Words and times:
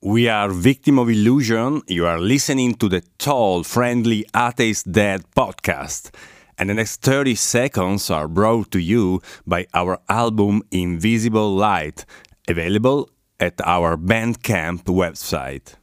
We 0.00 0.28
are 0.28 0.48
Victim 0.50 0.96
of 1.00 1.10
Illusion. 1.10 1.82
You 1.88 2.06
are 2.06 2.20
listening 2.20 2.76
to 2.76 2.88
the 2.88 3.02
Tall, 3.18 3.64
Friendly 3.64 4.24
Atheist 4.32 4.92
Dad 4.92 5.24
podcast. 5.36 6.14
And 6.56 6.70
the 6.70 6.74
next 6.74 7.02
30 7.02 7.34
seconds 7.34 8.08
are 8.08 8.28
brought 8.28 8.70
to 8.70 8.78
you 8.78 9.20
by 9.44 9.66
our 9.74 9.98
album 10.08 10.62
Invisible 10.70 11.52
Light, 11.52 12.04
available 12.46 13.10
at 13.40 13.60
our 13.64 13.96
Bandcamp 13.96 14.84
website. 14.84 15.74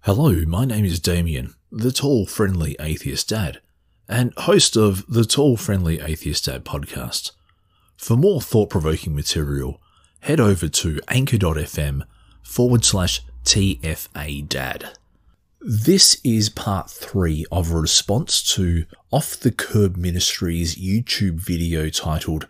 Hello, 0.00 0.44
my 0.46 0.64
name 0.66 0.84
is 0.84 1.00
Damien, 1.00 1.54
the 1.72 1.90
tall, 1.90 2.26
friendly 2.26 2.76
atheist 2.78 3.28
dad, 3.28 3.60
and 4.08 4.34
host 4.36 4.76
of 4.76 5.06
the 5.06 5.24
Tall, 5.24 5.56
Friendly 5.56 6.00
Atheist 6.00 6.44
Dad 6.44 6.64
podcast. 6.64 7.32
For 7.96 8.16
more 8.16 8.42
thought 8.42 8.68
provoking 8.68 9.14
material, 9.14 9.80
head 10.20 10.40
over 10.40 10.68
to 10.68 11.00
anchor.fm 11.08 12.02
forward 12.42 12.84
slash 12.84 13.22
TFA 13.44 14.48
dad. 14.48 14.98
This 15.62 16.18
is 16.24 16.48
part 16.48 16.88
three 16.88 17.44
of 17.52 17.70
a 17.70 17.78
response 17.78 18.42
to 18.54 18.86
Off 19.10 19.36
the 19.36 19.52
Curb 19.52 19.94
Ministries 19.94 20.76
YouTube 20.76 21.34
video 21.34 21.90
titled 21.90 22.46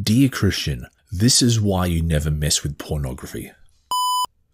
Dear 0.00 0.28
Christian, 0.28 0.86
this 1.10 1.42
is 1.42 1.60
why 1.60 1.86
you 1.86 2.02
never 2.02 2.30
mess 2.30 2.62
with 2.62 2.78
pornography. 2.78 3.50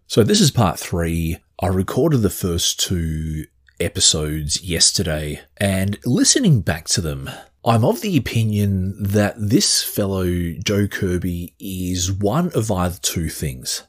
So 0.07 0.23
this 0.23 0.41
is 0.41 0.51
part 0.51 0.79
three. 0.79 1.37
I 1.61 1.67
recorded 1.67 2.23
the 2.23 2.31
first 2.31 2.81
two 2.81 3.45
episodes 3.79 4.63
yesterday 4.63 5.43
and 5.59 5.99
listening 6.07 6.63
back 6.63 6.87
to 6.89 7.03
them, 7.03 7.29
I'm 7.63 7.85
of 7.85 8.01
the 8.01 8.17
opinion 8.17 8.97
that 9.03 9.35
this 9.37 9.83
fellow 9.83 10.25
Joe 10.65 10.87
Kirby 10.87 11.53
is 11.61 12.11
one 12.11 12.53
of 12.55 12.73
either 12.73 12.97
two 13.03 13.29
things. 13.29 13.83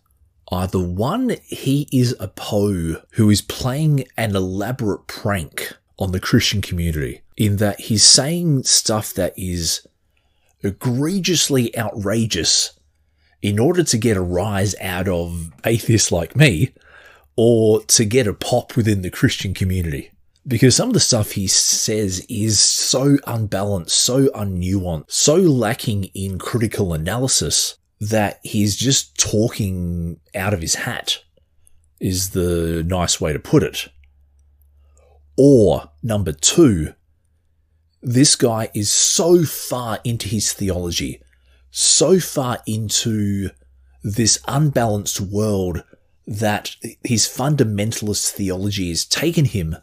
Uh, 0.52 0.56
Either 0.56 0.80
one, 0.80 1.36
he 1.46 1.88
is 1.92 2.16
a 2.20 2.28
Poe 2.28 3.02
who 3.12 3.30
is 3.30 3.42
playing 3.42 4.06
an 4.18 4.36
elaborate 4.36 5.08
prank 5.08 5.74
on 5.98 6.12
the 6.12 6.20
Christian 6.20 6.62
community 6.62 7.22
in 7.38 7.58
that 7.58 7.82
he's 7.82 8.04
saying 8.04 8.64
stuff 8.64 9.14
that 9.14 9.34
is 9.38 9.88
egregiously 10.62 11.78
outrageous 11.78 12.74
in 13.42 13.60
order 13.60 13.84
to 13.84 13.98
get 13.98 14.18
a 14.18 14.22
rise 14.22 14.76
out 14.82 15.08
of 15.08 15.52
atheists 15.66 16.12
like 16.12 16.36
me 16.36 16.74
or 17.36 17.82
to 17.84 18.04
get 18.04 18.28
a 18.28 18.34
pop 18.34 18.76
within 18.76 19.02
the 19.02 19.10
Christian 19.10 19.54
community. 19.54 20.12
Because 20.48 20.76
some 20.76 20.90
of 20.90 20.94
the 20.94 21.00
stuff 21.00 21.32
he 21.32 21.48
says 21.48 22.26
is 22.28 22.60
so 22.60 23.18
unbalanced, 23.28 23.96
so 23.96 24.28
unnuanced, 24.30 25.12
so 25.12 25.36
lacking 25.36 26.06
in 26.16 26.40
critical 26.40 26.94
analysis 26.94 27.79
that 28.00 28.40
he's 28.44 28.76
just 28.76 29.18
talking 29.18 30.20
out 30.34 30.54
of 30.54 30.62
his 30.62 30.76
hat, 30.76 31.24
is 32.00 32.32
the 32.32 32.84
nice 32.88 33.20
way 33.20 33.34
to 33.34 33.40
put 33.40 33.64
it. 33.64 33.90
Or, 35.38 35.90
number 36.02 36.32
two, 36.32 36.94
this 38.02 38.36
guy 38.36 38.70
is 38.74 38.92
so 38.92 39.44
far 39.44 40.00
into 40.04 40.28
his 40.28 40.54
theology 40.54 41.22
so 41.72 42.20
far 42.20 42.60
into 42.66 43.50
this 44.04 44.40
unbalanced 44.48 45.20
world 45.22 45.84
that 46.26 46.76
his 47.04 47.28
fundamentalist 47.28 48.32
theology 48.32 48.90
has 48.90 49.06
taken 49.06 49.46
him. 49.46 49.76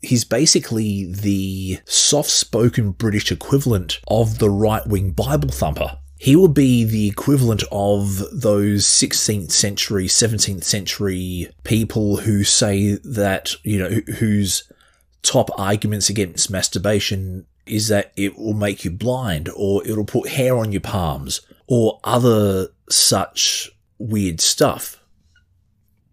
He's 0.00 0.24
basically 0.24 1.10
the 1.10 1.78
soft 1.86 2.30
spoken 2.30 2.92
British 2.92 3.32
equivalent 3.32 4.00
of 4.08 4.38
the 4.38 4.50
right 4.50 4.86
wing 4.86 5.12
Bible 5.12 5.48
thumper. 5.48 5.98
He 6.24 6.36
will 6.36 6.48
be 6.48 6.84
the 6.84 7.06
equivalent 7.06 7.64
of 7.70 8.24
those 8.32 8.86
16th 8.86 9.50
century, 9.50 10.06
17th 10.06 10.64
century 10.64 11.50
people 11.64 12.16
who 12.16 12.44
say 12.44 12.94
that, 13.04 13.54
you 13.62 13.78
know, 13.78 13.90
whose 14.14 14.72
top 15.20 15.50
arguments 15.58 16.08
against 16.08 16.50
masturbation 16.50 17.44
is 17.66 17.88
that 17.88 18.10
it 18.16 18.38
will 18.38 18.54
make 18.54 18.86
you 18.86 18.90
blind 18.90 19.50
or 19.54 19.86
it'll 19.86 20.06
put 20.06 20.30
hair 20.30 20.56
on 20.56 20.72
your 20.72 20.80
palms 20.80 21.42
or 21.66 22.00
other 22.04 22.68
such 22.88 23.70
weird 23.98 24.40
stuff. 24.40 25.04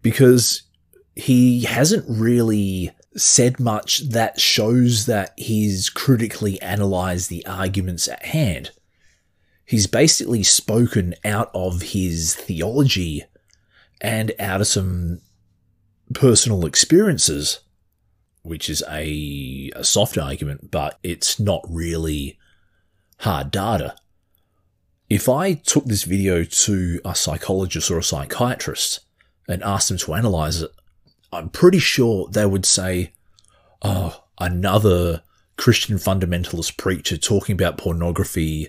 Because 0.02 0.64
he 1.16 1.62
hasn't 1.62 2.04
really 2.06 2.90
said 3.16 3.58
much 3.58 4.00
that 4.10 4.38
shows 4.38 5.06
that 5.06 5.32
he's 5.38 5.88
critically 5.88 6.60
analysed 6.60 7.30
the 7.30 7.46
arguments 7.46 8.08
at 8.08 8.26
hand. 8.26 8.72
He's 9.72 9.86
basically 9.86 10.42
spoken 10.42 11.14
out 11.24 11.50
of 11.54 11.80
his 11.80 12.34
theology 12.34 13.24
and 14.02 14.30
out 14.38 14.60
of 14.60 14.66
some 14.66 15.22
personal 16.12 16.66
experiences 16.66 17.60
which 18.42 18.68
is 18.68 18.84
a, 18.90 19.70
a 19.74 19.82
soft 19.82 20.18
argument, 20.18 20.70
but 20.70 20.98
it's 21.02 21.40
not 21.40 21.64
really 21.66 22.38
hard 23.20 23.50
data. 23.50 23.96
If 25.08 25.26
I 25.26 25.54
took 25.54 25.86
this 25.86 26.02
video 26.02 26.44
to 26.44 27.00
a 27.02 27.14
psychologist 27.14 27.90
or 27.90 27.96
a 27.96 28.02
psychiatrist 28.02 29.00
and 29.48 29.62
asked 29.62 29.88
them 29.88 29.96
to 29.96 30.12
analyze 30.12 30.60
it, 30.60 30.70
I'm 31.32 31.48
pretty 31.48 31.78
sure 31.78 32.28
they 32.28 32.44
would 32.44 32.66
say, 32.66 33.12
oh, 33.80 34.22
another 34.38 35.22
Christian 35.56 35.96
fundamentalist 35.96 36.76
preacher 36.76 37.16
talking 37.16 37.54
about 37.54 37.78
pornography 37.78 38.68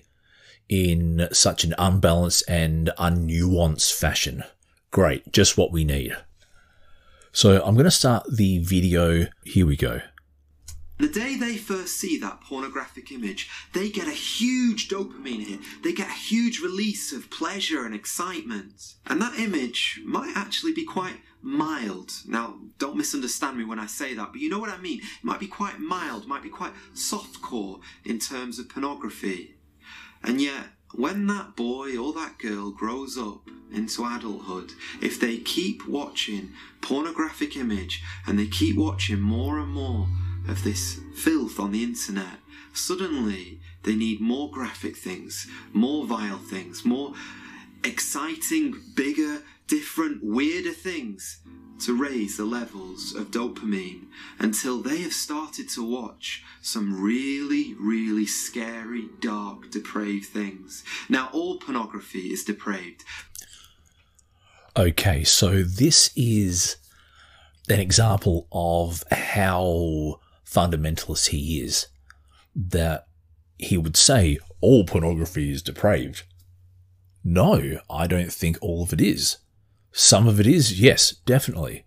in 0.73 1.27
such 1.31 1.63
an 1.63 1.75
unbalanced 1.77 2.43
and 2.47 2.89
unnuanced 2.97 3.93
fashion. 3.93 4.43
Great, 4.89 5.31
just 5.31 5.55
what 5.55 5.71
we 5.71 5.83
need. 5.83 6.17
So 7.31 7.63
I'm 7.63 7.75
going 7.75 7.85
to 7.85 7.91
start 7.91 8.25
the 8.31 8.57
video. 8.57 9.27
Here 9.43 9.67
we 9.67 9.77
go. 9.77 10.01
The 10.97 11.07
day 11.09 11.35
they 11.35 11.57
first 11.57 11.97
see 11.97 12.17
that 12.19 12.41
pornographic 12.41 13.11
image, 13.11 13.49
they 13.73 13.89
get 13.89 14.07
a 14.07 14.11
huge 14.11 14.89
dopamine 14.89 15.45
hit. 15.45 15.59
They 15.83 15.93
get 15.93 16.07
a 16.07 16.13
huge 16.13 16.59
release 16.59 17.11
of 17.11 17.29
pleasure 17.29 17.85
and 17.85 17.93
excitement. 17.93 18.95
And 19.05 19.21
that 19.21 19.37
image 19.37 20.01
might 20.03 20.33
actually 20.35 20.73
be 20.73 20.85
quite 20.85 21.17
mild. 21.41 22.13
Now, 22.25 22.55
don't 22.79 22.97
misunderstand 22.97 23.57
me 23.57 23.65
when 23.65 23.79
I 23.79 23.85
say 23.85 24.15
that, 24.15 24.31
but 24.31 24.41
you 24.41 24.49
know 24.49 24.59
what 24.59 24.69
I 24.69 24.77
mean. 24.77 24.99
It 24.99 25.23
might 25.23 25.39
be 25.39 25.47
quite 25.47 25.79
mild, 25.79 26.25
might 26.25 26.41
be 26.41 26.49
quite 26.49 26.73
softcore 26.95 27.79
in 28.05 28.17
terms 28.17 28.57
of 28.57 28.69
pornography. 28.69 29.52
And 30.23 30.41
yet, 30.41 30.67
when 30.93 31.27
that 31.27 31.55
boy 31.55 31.97
or 31.97 32.13
that 32.13 32.37
girl 32.37 32.71
grows 32.71 33.17
up 33.17 33.49
into 33.71 34.05
adulthood, 34.05 34.71
if 35.01 35.19
they 35.19 35.37
keep 35.37 35.87
watching 35.87 36.51
pornographic 36.81 37.57
image 37.57 38.01
and 38.27 38.37
they 38.37 38.47
keep 38.47 38.77
watching 38.77 39.19
more 39.19 39.59
and 39.59 39.71
more 39.71 40.07
of 40.47 40.63
this 40.63 40.99
filth 41.15 41.59
on 41.59 41.71
the 41.71 41.83
internet, 41.83 42.39
suddenly 42.73 43.59
they 43.83 43.95
need 43.95 44.21
more 44.21 44.51
graphic 44.51 44.95
things, 44.95 45.47
more 45.73 46.05
vile 46.05 46.37
things, 46.37 46.85
more 46.85 47.13
exciting, 47.83 48.75
bigger, 48.95 49.41
different, 49.67 50.23
weirder 50.23 50.71
things 50.73 51.39
to 51.79 51.99
raise 51.99 52.37
the 52.37 52.45
levels 52.45 53.13
of 53.13 53.31
dopamine 53.31 54.05
until 54.39 54.81
they 54.81 55.01
have 55.01 55.13
started 55.13 55.67
to 55.69 55.83
watch 55.83 56.43
some 56.61 57.01
really, 57.01 57.73
really 57.79 58.25
scary, 58.25 59.09
dark, 59.19 59.69
depraved 59.71 60.25
things. 60.25 60.83
Now, 61.09 61.29
all 61.33 61.57
pornography 61.57 62.31
is 62.31 62.43
depraved. 62.43 63.03
Okay, 64.77 65.23
so 65.23 65.63
this 65.63 66.11
is 66.15 66.77
an 67.69 67.79
example 67.79 68.47
of 68.51 69.03
how 69.11 70.19
fundamentalist 70.45 71.29
he 71.29 71.59
is. 71.59 71.87
That 72.55 73.07
he 73.57 73.77
would 73.77 73.97
say 73.97 74.39
all 74.61 74.85
pornography 74.85 75.51
is 75.51 75.61
depraved. 75.61 76.23
No, 77.23 77.79
I 77.89 78.07
don't 78.07 78.31
think 78.31 78.57
all 78.61 78.83
of 78.83 78.93
it 78.93 79.01
is. 79.01 79.37
Some 79.93 80.27
of 80.27 80.39
it 80.39 80.47
is, 80.47 80.81
yes, 80.81 81.11
definitely. 81.25 81.85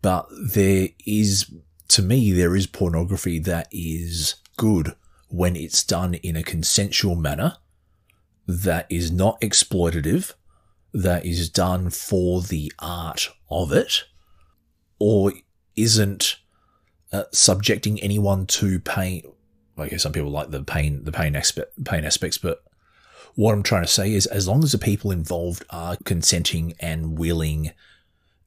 But 0.00 0.28
there 0.52 0.88
is 1.06 1.50
to 1.88 2.02
me, 2.02 2.32
there 2.32 2.54
is 2.54 2.66
pornography 2.66 3.38
that 3.40 3.68
is 3.72 4.36
good 4.56 4.94
when 5.28 5.56
it's 5.56 5.82
done 5.82 6.14
in 6.14 6.36
a 6.36 6.42
consensual 6.42 7.16
manner, 7.16 7.56
that 8.46 8.86
is 8.90 9.10
not 9.10 9.40
exploitative, 9.40 10.34
that 10.92 11.24
is 11.24 11.48
done 11.48 11.90
for 11.90 12.40
the 12.42 12.72
art 12.78 13.30
of 13.50 13.72
it, 13.72 14.04
or 14.98 15.32
isn't 15.76 16.36
uh, 17.12 17.24
subjecting 17.32 18.00
anyone 18.00 18.46
to 18.46 18.78
pain. 18.80 19.22
Okay, 19.78 19.98
some 19.98 20.12
people 20.12 20.30
like 20.30 20.50
the 20.50 20.62
pain, 20.62 21.04
the 21.04 21.12
pain 21.12 21.36
aspect, 21.36 21.84
pain 21.84 22.04
aspects, 22.04 22.38
but 22.38 22.62
what 23.38 23.54
I'm 23.54 23.62
trying 23.62 23.84
to 23.84 23.88
say 23.88 24.14
is, 24.14 24.26
as 24.26 24.48
long 24.48 24.64
as 24.64 24.72
the 24.72 24.78
people 24.78 25.12
involved 25.12 25.64
are 25.70 25.96
consenting 26.04 26.74
and 26.80 27.16
willing, 27.16 27.70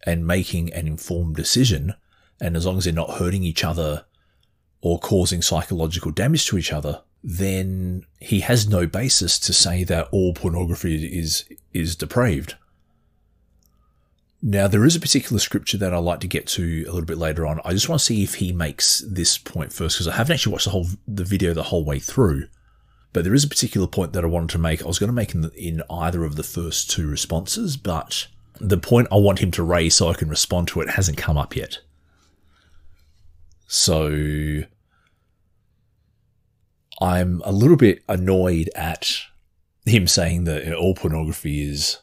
and 0.06 0.28
making 0.28 0.74
an 0.74 0.86
informed 0.86 1.38
decision, 1.38 1.94
and 2.42 2.58
as 2.58 2.66
long 2.66 2.78
as 2.78 2.84
they're 2.84 2.94
not 2.94 3.12
hurting 3.12 3.42
each 3.42 3.64
other 3.64 4.04
or 4.82 5.00
causing 5.00 5.42
psychological 5.42 6.12
damage 6.12 6.46
to 6.48 6.58
each 6.58 6.74
other, 6.74 7.04
then 7.24 8.06
he 8.20 8.42
has 8.42 8.68
no 8.68 8.86
basis 8.86 9.40
to 9.40 9.54
say 9.54 9.86
that 9.86 10.10
all 10.12 10.34
pornography 10.34 11.06
is 11.06 11.46
is 11.72 11.96
depraved. 11.96 12.56
Now, 14.42 14.68
there 14.68 14.84
is 14.84 14.98
a 14.98 15.00
particular 15.00 15.40
scripture 15.40 15.78
that 15.78 15.94
I'd 15.94 16.00
like 16.00 16.20
to 16.20 16.28
get 16.28 16.48
to 16.48 16.84
a 16.84 16.92
little 16.92 17.06
bit 17.06 17.18
later 17.18 17.48
on. 17.48 17.62
I 17.64 17.72
just 17.72 17.88
want 17.88 18.00
to 18.00 18.06
see 18.06 18.24
if 18.24 18.34
he 18.34 18.52
makes 18.52 19.06
this 19.08 19.38
point 19.38 19.72
first, 19.72 19.96
because 19.96 20.10
I 20.10 20.18
haven't 20.18 20.34
actually 20.34 20.52
watched 20.52 20.66
the 20.66 20.72
whole 20.72 20.88
the 21.08 21.24
video 21.24 21.54
the 21.54 21.64
whole 21.64 21.86
way 21.86 22.00
through. 22.00 22.50
But 23.14 23.24
there 23.24 23.34
is 23.34 23.44
a 23.44 23.50
particular 23.50 23.88
point 23.88 24.14
that 24.14 24.24
I 24.24 24.28
wanted 24.28 24.50
to 24.52 24.58
make. 24.58 24.84
I 24.84 24.88
was 24.88 25.00
going 25.00 25.10
to 25.10 25.14
make 25.14 25.34
in, 25.36 25.42
the, 25.42 25.52
in 25.54 25.84
either 25.90 26.24
of 26.24 26.36
the 26.36 26.44
first 26.44 26.90
two 26.90 27.08
responses, 27.08 27.76
but 27.76 28.28
the 28.60 28.78
point 28.78 29.08
I 29.12 29.16
want 29.16 29.40
him 29.40 29.52
to 29.52 29.64
raise 29.64 29.96
so 29.96 30.10
I 30.10 30.14
can 30.14 30.30
respond 30.30 30.68
to 30.70 30.82
it 30.82 30.92
hasn't 30.92 31.18
come 31.18 31.38
up 31.38 31.56
yet. 31.56 31.80
So 33.68 34.62
I'm 37.02 37.42
a 37.44 37.52
little 37.52 37.78
bit 37.78 38.04
annoyed 38.08 38.70
at 38.76 39.12
him 39.86 40.08
saying 40.08 40.44
that 40.44 40.74
all 40.76 40.94
pornography 40.94 41.64
is 41.64 41.98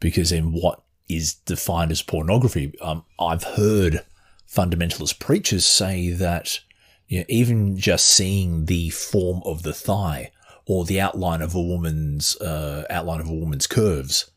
because 0.00 0.32
in 0.32 0.52
what 0.52 0.82
is 1.08 1.34
defined 1.34 1.92
as 1.92 2.02
pornography, 2.02 2.74
um, 2.80 3.04
I've 3.20 3.44
heard 3.44 4.04
fundamentalist 4.48 5.18
preachers 5.18 5.64
say 5.64 6.10
that 6.10 6.60
you 7.08 7.20
know, 7.20 7.24
even 7.28 7.76
just 7.76 8.06
seeing 8.06 8.66
the 8.66 8.90
form 8.90 9.42
of 9.44 9.62
the 9.62 9.74
thigh 9.74 10.32
or 10.66 10.84
the 10.84 11.00
outline 11.00 11.42
of 11.42 11.54
a 11.54 11.62
woman's 11.62 12.36
uh, 12.40 12.84
outline 12.90 13.20
of 13.20 13.28
a 13.28 13.34
woman's 13.34 13.66
curves 13.66 14.30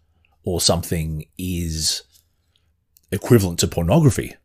or 0.44 0.62
something 0.62 1.26
is 1.38 2.04
equivalent 3.12 3.60
to 3.60 3.68
pornography. 3.68 4.36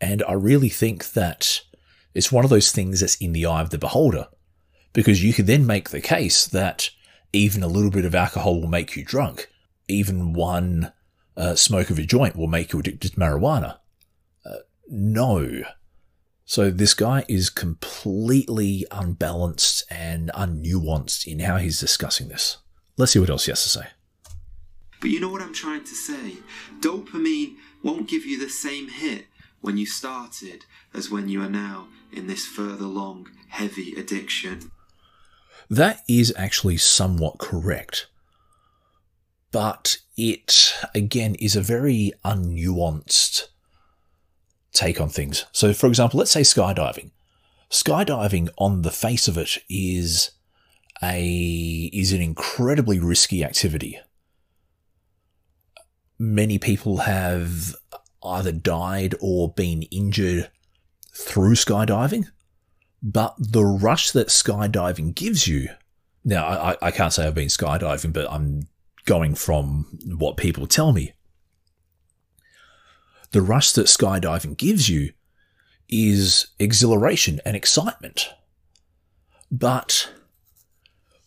And 0.00 0.22
I 0.28 0.32
really 0.32 0.68
think 0.68 1.12
that 1.12 1.62
it's 2.14 2.32
one 2.32 2.44
of 2.44 2.50
those 2.50 2.72
things 2.72 3.00
that's 3.00 3.16
in 3.16 3.32
the 3.32 3.46
eye 3.46 3.60
of 3.60 3.70
the 3.70 3.78
beholder 3.78 4.28
because 4.92 5.22
you 5.22 5.32
could 5.32 5.46
then 5.46 5.66
make 5.66 5.90
the 5.90 6.00
case 6.00 6.46
that 6.46 6.90
even 7.32 7.62
a 7.62 7.68
little 7.68 7.90
bit 7.90 8.04
of 8.04 8.14
alcohol 8.14 8.60
will 8.60 8.68
make 8.68 8.96
you 8.96 9.04
drunk. 9.04 9.48
Even 9.86 10.32
one 10.32 10.92
uh, 11.36 11.54
smoke 11.54 11.90
of 11.90 11.98
a 11.98 12.04
joint 12.04 12.36
will 12.36 12.48
make 12.48 12.72
you 12.72 12.80
addicted 12.80 13.12
to 13.12 13.16
marijuana. 13.16 13.78
Uh, 14.44 14.56
no. 14.88 15.62
So 16.48 16.70
this 16.70 16.94
guy 16.94 17.26
is 17.28 17.50
completely 17.50 18.86
unbalanced 18.90 19.84
and 19.90 20.30
unnuanced 20.32 21.26
in 21.26 21.40
how 21.40 21.58
he's 21.58 21.78
discussing 21.78 22.28
this. 22.28 22.56
Let's 22.96 23.12
see 23.12 23.18
what 23.18 23.28
else 23.28 23.44
he 23.44 23.50
has 23.50 23.64
to 23.64 23.68
say. 23.68 23.88
But 24.98 25.10
you 25.10 25.20
know 25.20 25.28
what 25.28 25.42
I'm 25.42 25.52
trying 25.52 25.84
to 25.84 25.94
say? 25.94 26.38
Dopamine 26.80 27.56
won't 27.84 28.08
give 28.08 28.24
you 28.24 28.38
the 28.38 28.48
same 28.48 28.88
hit 28.88 29.26
when 29.60 29.76
you 29.76 29.84
started 29.84 30.64
as 30.94 31.10
when 31.10 31.28
you 31.28 31.42
are 31.42 31.50
now 31.50 31.88
in 32.14 32.28
this 32.28 32.46
further 32.46 32.86
long, 32.86 33.28
heavy 33.48 33.92
addiction. 33.92 34.72
That 35.68 36.00
is 36.08 36.32
actually 36.34 36.78
somewhat 36.78 37.36
correct. 37.36 38.06
But 39.52 39.98
it, 40.16 40.74
again, 40.94 41.34
is 41.34 41.56
a 41.56 41.60
very 41.60 42.14
unnuanced 42.24 43.48
take 44.78 45.00
on 45.00 45.08
things. 45.08 45.44
So, 45.52 45.72
for 45.72 45.86
example, 45.86 46.18
let's 46.18 46.30
say 46.30 46.42
skydiving. 46.42 47.10
Skydiving, 47.70 48.48
on 48.56 48.82
the 48.82 48.90
face 48.90 49.28
of 49.28 49.36
it, 49.36 49.58
is 49.68 50.30
a 51.02 51.90
is 51.92 52.12
an 52.12 52.22
incredibly 52.22 52.98
risky 52.98 53.44
activity. 53.44 53.98
Many 56.18 56.58
people 56.58 56.98
have 56.98 57.76
either 58.24 58.52
died 58.52 59.14
or 59.20 59.52
been 59.52 59.82
injured 59.84 60.50
through 61.12 61.54
skydiving. 61.54 62.28
But 63.00 63.36
the 63.38 63.64
rush 63.64 64.10
that 64.10 64.28
skydiving 64.28 65.14
gives 65.14 65.46
you, 65.46 65.68
now 66.24 66.46
I, 66.46 66.76
I 66.82 66.90
can't 66.90 67.12
say 67.12 67.26
I've 67.26 67.34
been 67.34 67.46
skydiving, 67.46 68.12
but 68.12 68.30
I'm 68.30 68.66
going 69.04 69.34
from 69.34 69.98
what 70.04 70.36
people 70.36 70.66
tell 70.66 70.92
me. 70.92 71.12
The 73.30 73.42
rush 73.42 73.72
that 73.72 73.86
skydiving 73.86 74.56
gives 74.56 74.88
you 74.88 75.12
is 75.88 76.48
exhilaration 76.58 77.40
and 77.44 77.56
excitement. 77.56 78.28
But 79.50 80.10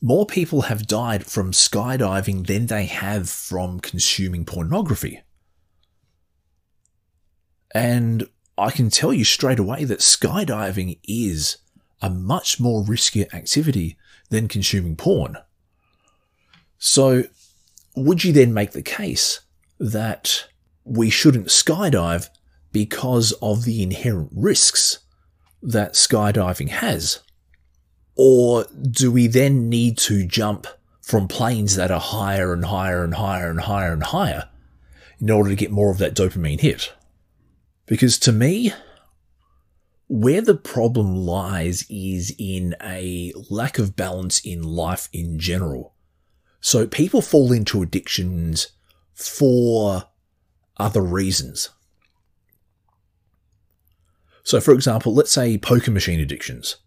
more 0.01 0.25
people 0.25 0.63
have 0.63 0.87
died 0.87 1.25
from 1.25 1.51
skydiving 1.51 2.47
than 2.47 2.67
they 2.67 2.85
have 2.85 3.29
from 3.29 3.79
consuming 3.79 4.45
pornography. 4.45 5.21
And 7.73 8.27
I 8.57 8.71
can 8.71 8.89
tell 8.89 9.13
you 9.13 9.23
straight 9.23 9.59
away 9.59 9.85
that 9.85 9.99
skydiving 9.99 10.99
is 11.03 11.57
a 12.01 12.09
much 12.09 12.59
more 12.59 12.83
riskier 12.83 13.31
activity 13.33 13.97
than 14.29 14.47
consuming 14.47 14.95
porn. 14.95 15.37
So, 16.77 17.23
would 17.95 18.23
you 18.23 18.33
then 18.33 18.53
make 18.53 18.71
the 18.71 18.81
case 18.81 19.41
that 19.79 20.47
we 20.83 21.09
shouldn't 21.09 21.47
skydive 21.47 22.29
because 22.71 23.31
of 23.41 23.65
the 23.65 23.83
inherent 23.83 24.31
risks 24.33 24.99
that 25.61 25.93
skydiving 25.93 26.69
has? 26.69 27.19
Or 28.15 28.65
do 28.89 29.11
we 29.11 29.27
then 29.27 29.69
need 29.69 29.97
to 29.99 30.25
jump 30.25 30.67
from 31.01 31.27
planes 31.27 31.75
that 31.75 31.91
are 31.91 31.99
higher 31.99 32.53
and 32.53 32.65
higher 32.65 33.03
and 33.03 33.15
higher 33.15 33.49
and 33.49 33.61
higher 33.61 33.93
and 33.93 34.03
higher 34.03 34.49
in 35.19 35.29
order 35.29 35.49
to 35.49 35.55
get 35.55 35.71
more 35.71 35.91
of 35.91 35.97
that 35.99 36.15
dopamine 36.15 36.59
hit? 36.59 36.93
Because 37.85 38.17
to 38.19 38.31
me, 38.31 38.73
where 40.07 40.41
the 40.41 40.55
problem 40.55 41.15
lies 41.15 41.85
is 41.89 42.35
in 42.37 42.75
a 42.83 43.33
lack 43.49 43.79
of 43.79 43.95
balance 43.95 44.39
in 44.39 44.61
life 44.61 45.07
in 45.13 45.39
general. 45.39 45.93
So 46.59 46.85
people 46.85 47.21
fall 47.21 47.51
into 47.53 47.81
addictions 47.81 48.73
for 49.13 50.03
other 50.81 51.01
reasons. 51.01 51.69
So, 54.43 54.59
for 54.59 54.73
example, 54.73 55.13
let's 55.13 55.31
say 55.31 55.57
poker 55.57 55.91
machine 55.91 56.19
addictions. 56.19 56.77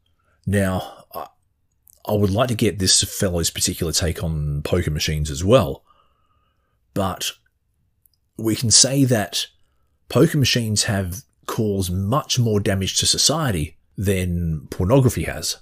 Now, 0.47 1.05
I 1.15 2.13
would 2.13 2.31
like 2.31 2.49
to 2.49 2.55
get 2.55 2.79
this 2.79 3.03
fellow's 3.03 3.51
particular 3.51 3.93
take 3.93 4.23
on 4.23 4.63
poker 4.63 4.91
machines 4.91 5.31
as 5.31 5.43
well, 5.43 5.85
but 6.93 7.31
we 8.37 8.57
can 8.57 8.71
say 8.71 9.05
that 9.05 9.47
poker 10.09 10.37
machines 10.37 10.85
have 10.85 11.23
caused 11.47 11.93
much 11.93 12.39
more 12.39 12.61
damage 12.61 12.99
to 12.99 13.07
society 13.07 13.79
than 13.97 14.67
pornography 14.71 15.23
has. 15.25 15.59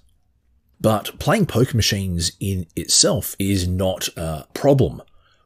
But 0.80 1.18
playing 1.20 1.46
poker 1.46 1.76
machines 1.76 2.32
in 2.40 2.66
itself 2.74 3.36
is 3.38 3.68
not 3.68 4.08
a 4.16 4.46
problem. 4.54 5.02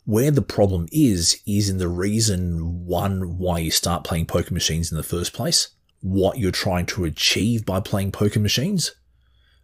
Where 0.07 0.31
the 0.31 0.43
problem 0.43 0.87
is, 0.93 1.43
is 1.47 1.69
in 1.69 1.79
the 1.79 1.89
reason 1.89 2.87
one, 2.87 3.39
why 3.39 3.59
you 3.59 3.71
start 3.71 4.05
playing 4.05 4.27
poker 4.27 4.55
machines 4.55 4.91
in 4.91 4.97
the 4.97 5.03
first 5.03 5.35
place, 5.35 5.69
what 6.01 6.39
you're 6.39 6.53
trying 6.53 6.87
to 6.87 7.05
achieve 7.05 7.67
by 7.67 7.81
playing 7.81 8.13
poker 8.13 8.41
machines, 8.41 8.95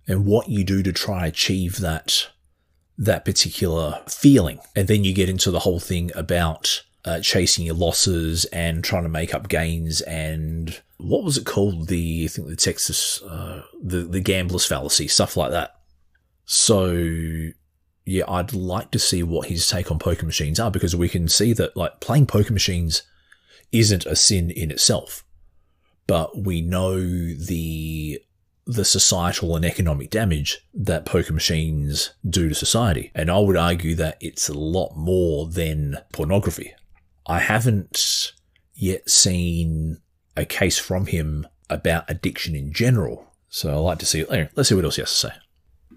and 0.07 0.27
what 0.27 0.49
you 0.49 0.65
do 0.65 0.83
to 0.83 0.93
try 0.93 1.27
achieve 1.27 1.79
that, 1.79 2.29
that 2.99 3.25
particular 3.25 4.03
feeling. 4.09 4.59
And 4.77 4.89
then 4.89 5.05
you 5.05 5.15
get 5.15 5.31
into 5.31 5.51
the 5.51 5.61
whole 5.61 5.81
thing 5.81 6.11
about 6.15 6.83
uh, 7.05 7.21
chasing 7.21 7.65
your 7.65 7.75
losses 7.75 8.45
and 8.47 8.85
trying 8.85 9.05
to 9.05 9.09
make 9.09 9.35
up 9.35 9.49
gains 9.49 10.01
and 10.03 10.83
what 11.03 11.25
was 11.25 11.37
it 11.37 11.45
called? 11.45 11.89
The 11.89 12.25
I 12.25 12.29
think 12.29 12.49
the 12.49 12.57
Texas 12.57 13.21
uh, 13.23 13.63
the 13.83 14.03
the 14.03 14.21
gambler's 14.21 14.65
fallacy, 14.65 15.09
stuff 15.09 15.37
like 15.37 15.51
that. 15.51 15.75
So 16.45 16.93
yeah, 18.05 18.25
I'd 18.29 18.53
like 18.53 18.91
to 18.93 18.99
see 18.99 19.23
what 19.23 19.49
his 19.49 19.69
take 19.69 19.91
on 19.91 19.99
poker 19.99 20.27
machines 20.27 20.59
are 20.59 20.71
because 20.71 20.97
we 20.97 21.09
can 21.09 21.29
see 21.29 21.53
that 21.55 21.77
like 21.77 22.01
playing 22.01 22.27
poker 22.27 22.53
machines 22.53 23.03
isn't 23.71 24.07
a 24.07 24.17
sin 24.17 24.51
in 24.51 24.71
itself, 24.71 25.25
but 26.07 26.39
we 26.39 26.61
know 26.61 26.99
the 26.99 28.23
the 28.65 28.85
societal 28.85 29.57
and 29.57 29.65
economic 29.65 30.09
damage 30.09 30.65
that 30.73 31.05
poker 31.05 31.33
machines 31.33 32.13
do 32.29 32.49
to 32.49 32.55
society. 32.55 33.11
And 33.15 33.29
I 33.31 33.39
would 33.39 33.57
argue 33.57 33.97
that 33.97 34.19
it's 34.21 34.49
a 34.49 34.55
lot 34.55 34.97
more 34.97 35.49
than 35.49 35.99
pornography. 36.13 36.73
I 37.27 37.41
haven't 37.41 38.33
yet 38.75 39.11
seen 39.11 40.01
a 40.37 40.45
case 40.45 40.79
from 40.79 41.07
him 41.07 41.47
about 41.69 42.09
addiction 42.09 42.55
in 42.55 42.73
general. 42.73 43.27
So 43.49 43.71
I'd 43.71 43.79
like 43.79 43.99
to 43.99 44.07
see. 44.07 44.21
Anyway, 44.29 44.51
let's 44.55 44.69
see 44.69 44.75
what 44.75 44.85
else 44.85 44.97
he 44.97 45.03
has 45.03 45.11
to 45.11 45.29
say. 45.29 45.33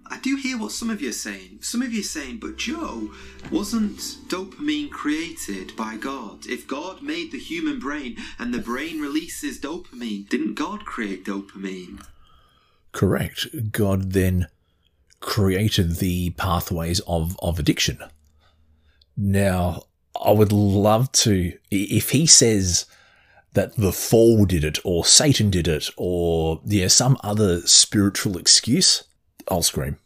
I 0.07 0.19
do 0.19 0.35
hear 0.35 0.57
what 0.57 0.71
some 0.71 0.89
of 0.89 1.01
you 1.01 1.09
are 1.09 1.13
saying. 1.13 1.59
Some 1.61 1.81
of 1.81 1.91
you 1.91 2.01
are 2.01 2.03
saying, 2.03 2.37
but 2.37 2.57
Joe, 2.57 3.09
wasn't 3.51 3.97
dopamine 4.27 4.91
created 4.91 5.75
by 5.75 5.97
God? 5.97 6.45
If 6.45 6.67
God 6.67 7.01
made 7.01 7.31
the 7.31 7.39
human 7.39 7.79
brain 7.79 8.17
and 8.37 8.53
the 8.53 8.59
brain 8.59 8.99
releases 8.99 9.59
dopamine, 9.59 10.29
didn't 10.29 10.53
God 10.53 10.85
create 10.85 11.25
dopamine? 11.25 12.05
Correct. 12.91 13.71
God 13.71 14.11
then 14.11 14.47
created 15.21 15.97
the 15.97 16.29
pathways 16.31 16.99
of, 17.01 17.35
of 17.41 17.57
addiction. 17.57 17.97
Now, 19.17 19.83
I 20.23 20.31
would 20.31 20.51
love 20.51 21.11
to, 21.13 21.53
if 21.71 22.11
he 22.11 22.25
says 22.25 22.85
that 23.53 23.75
the 23.75 23.91
fall 23.91 24.45
did 24.45 24.63
it, 24.63 24.77
or 24.83 25.03
Satan 25.03 25.49
did 25.49 25.67
it, 25.67 25.89
or 25.97 26.61
yeah, 26.65 26.87
some 26.87 27.17
other 27.23 27.61
spiritual 27.61 28.37
excuse, 28.37 29.03
I'll 29.49 29.61
scream. 29.61 29.97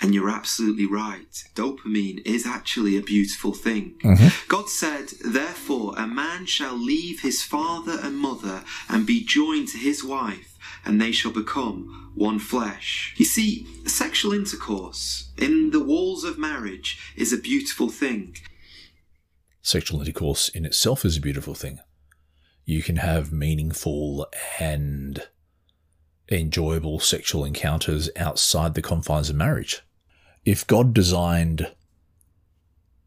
And 0.00 0.14
you're 0.14 0.30
absolutely 0.30 0.86
right. 0.86 1.44
Dopamine 1.54 2.26
is 2.26 2.44
actually 2.44 2.96
a 2.96 3.02
beautiful 3.02 3.52
thing. 3.52 3.94
Mm-hmm. 4.02 4.48
God 4.48 4.68
said, 4.68 5.10
Therefore, 5.24 5.94
a 5.96 6.08
man 6.08 6.46
shall 6.46 6.76
leave 6.76 7.20
his 7.20 7.44
father 7.44 7.98
and 8.02 8.16
mother 8.16 8.64
and 8.88 9.06
be 9.06 9.24
joined 9.24 9.68
to 9.68 9.78
his 9.78 10.02
wife, 10.02 10.58
and 10.84 11.00
they 11.00 11.12
shall 11.12 11.30
become 11.30 12.10
one 12.16 12.40
flesh. 12.40 13.14
You 13.16 13.24
see, 13.24 13.64
sexual 13.86 14.32
intercourse 14.32 15.30
in 15.38 15.70
the 15.70 15.82
walls 15.82 16.24
of 16.24 16.36
marriage 16.36 16.98
is 17.16 17.32
a 17.32 17.38
beautiful 17.38 17.88
thing. 17.88 18.36
Sexual 19.62 20.00
intercourse 20.00 20.48
in 20.48 20.64
itself 20.64 21.04
is 21.04 21.16
a 21.16 21.20
beautiful 21.20 21.54
thing. 21.54 21.78
You 22.64 22.82
can 22.82 22.96
have 22.96 23.32
meaningful 23.32 24.26
and 24.58 25.28
enjoyable 26.32 27.00
sexual 27.00 27.44
encounters 27.44 28.10
outside 28.16 28.74
the 28.74 28.82
confines 28.82 29.30
of 29.30 29.36
marriage. 29.36 29.82
If 30.44 30.66
God 30.66 30.92
designed 30.92 31.72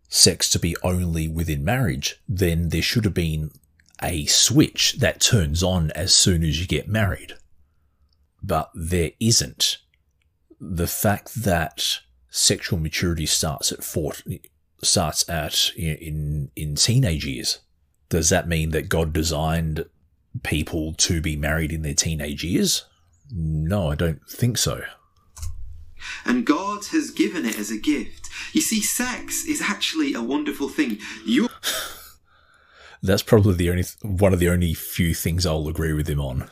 sex 0.08 0.50
to 0.51 0.60
be 0.60 0.75
only 0.84 1.27
within 1.27 1.65
marriage, 1.65 2.22
then 2.27 2.70
there 2.70 2.82
should 2.82 3.05
have 3.05 3.13
been 3.13 3.51
a 4.01 4.25
switch 4.25 4.94
that 5.00 5.22
turns 5.22 5.63
on 5.63 5.91
as 5.91 6.13
soon 6.13 6.44
as 6.44 6.60
you 6.60 6.67
get 6.67 6.88
married. 6.88 7.34
But 8.41 8.70
there 8.74 9.12
isn't. 9.20 9.79
The 10.60 10.88
fact 10.88 11.44
that 11.44 12.00
sexual 12.29 12.79
maturity 12.79 13.25
starts 13.25 13.72
at 13.72 13.84
40, 13.84 14.41
starts 14.82 15.27
at 15.29 15.72
in 15.75 16.51
in 16.55 16.75
teenage 16.75 17.25
years. 17.25 17.60
Does 18.10 18.29
that 18.29 18.48
mean 18.48 18.70
that 18.70 18.89
God 18.89 19.13
designed 19.13 19.86
people 20.44 20.94
to 20.94 21.22
be 21.22 21.36
married 21.36 21.72
in 21.72 21.82
their 21.82 21.94
teenage 21.94 22.44
years? 22.44 22.86
No, 23.32 23.91
I 23.91 23.96
don't 23.96 24.22
think 24.29 24.58
so. 24.58 24.82
And 26.25 26.46
God 26.46 26.86
has 26.91 27.12
given 27.12 27.46
it 27.46 27.58
as 27.58 27.72
a 27.72 27.79
gift. 27.79 28.29
You 28.53 28.62
see, 28.62 28.82
sex 28.82 29.46
is 29.46 29.62
actually 29.62 30.13
a 30.13 30.22
wonderful 30.22 30.70
thing. 30.70 31.00
You 31.25 31.50
That's 33.01 33.24
probably 33.24 33.53
the 33.53 33.70
only 33.70 33.84
one 34.01 34.34
of 34.34 34.39
the 34.39 34.50
only 34.50 34.74
few 34.74 35.13
things 35.13 35.46
I'll 35.46 35.67
agree 35.67 35.94
with 35.94 36.10
him 36.10 36.20
on. 36.20 36.50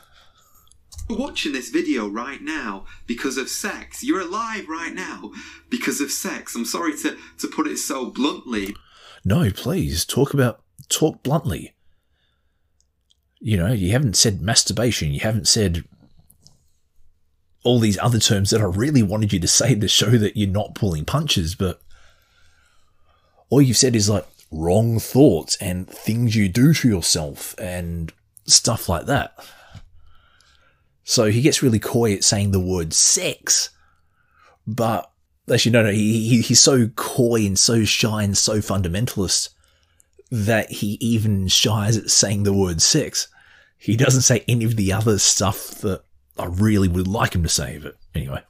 You're 1.08 1.18
watching 1.18 1.52
this 1.52 1.68
video 1.68 2.08
right 2.08 2.40
now 2.40 2.86
because 3.06 3.36
of 3.36 3.48
sex. 3.48 4.02
You're 4.02 4.20
alive 4.20 4.68
right 4.68 4.94
now 4.94 5.32
because 5.68 6.00
of 6.00 6.10
sex. 6.10 6.54
I'm 6.54 6.64
sorry 6.64 6.96
to, 6.98 7.16
to 7.38 7.48
put 7.48 7.66
it 7.66 7.78
so 7.78 8.06
bluntly. 8.06 8.74
No, 9.24 9.50
please 9.50 10.04
talk 10.04 10.32
about 10.32 10.62
talk 10.88 11.22
bluntly. 11.22 11.74
You 13.40 13.56
know, 13.58 13.72
you 13.72 13.90
haven't 13.92 14.16
said 14.16 14.40
masturbation. 14.40 15.12
You 15.12 15.20
haven't 15.20 15.48
said 15.48 15.84
all 17.64 17.80
these 17.80 17.98
other 17.98 18.18
terms 18.18 18.50
that 18.50 18.60
I 18.60 18.64
really 18.64 19.02
wanted 19.02 19.32
you 19.32 19.40
to 19.40 19.48
say 19.48 19.74
to 19.74 19.88
show 19.88 20.10
that 20.10 20.36
you're 20.36 20.48
not 20.48 20.74
pulling 20.74 21.04
punches, 21.04 21.54
but 21.54 21.80
all 23.48 23.62
you've 23.62 23.76
said 23.76 23.96
is 23.96 24.08
like 24.08 24.26
wrong 24.50 24.98
thoughts 24.98 25.56
and 25.56 25.88
things 25.88 26.36
you 26.36 26.48
do 26.48 26.74
to 26.74 26.88
yourself 26.88 27.54
and 27.58 28.12
stuff 28.46 28.88
like 28.88 29.06
that. 29.06 29.34
So 31.04 31.30
he 31.30 31.42
gets 31.42 31.62
really 31.62 31.78
coy 31.78 32.14
at 32.14 32.24
saying 32.24 32.52
the 32.52 32.60
word 32.60 32.92
sex, 32.92 33.70
but 34.66 35.10
actually, 35.52 35.72
no, 35.72 35.82
no, 35.82 35.90
he, 35.90 36.28
he 36.28 36.40
he's 36.40 36.60
so 36.60 36.88
coy 36.88 37.46
and 37.46 37.58
so 37.58 37.84
shy 37.84 38.22
and 38.22 38.36
so 38.36 38.58
fundamentalist 38.58 39.50
that 40.30 40.70
he 40.70 40.96
even 41.00 41.48
shies 41.48 41.96
at 41.96 42.10
saying 42.10 42.42
the 42.42 42.52
word 42.52 42.80
sex. 42.80 43.28
He 43.76 43.96
doesn't 43.96 44.22
say 44.22 44.44
any 44.48 44.64
of 44.64 44.76
the 44.76 44.92
other 44.92 45.18
stuff 45.18 45.68
that 45.82 46.02
I 46.38 46.46
really 46.46 46.88
would 46.88 47.08
like 47.08 47.34
him 47.34 47.42
to 47.42 47.48
save 47.48 47.84
it. 47.84 47.96
anyway. 48.14 48.42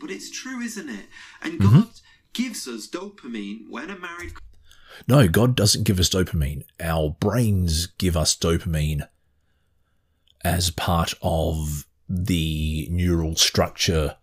But 0.00 0.10
it's 0.10 0.30
true, 0.30 0.60
isn't 0.60 0.88
it? 0.88 1.06
And 1.42 1.60
mm-hmm. 1.60 1.80
God 1.80 1.88
gives 2.32 2.66
us 2.66 2.88
dopamine 2.88 3.68
when 3.68 3.90
a 3.90 3.98
married 3.98 4.32
No, 5.06 5.28
God 5.28 5.54
doesn't 5.54 5.84
give 5.84 6.00
us 6.00 6.10
dopamine. 6.10 6.64
Our 6.80 7.10
brains 7.20 7.86
give 7.86 8.16
us 8.16 8.36
dopamine 8.36 9.08
as 10.44 10.70
part 10.70 11.14
of 11.22 11.86
the 12.08 12.88
neural 12.90 13.36
structure 13.36 14.16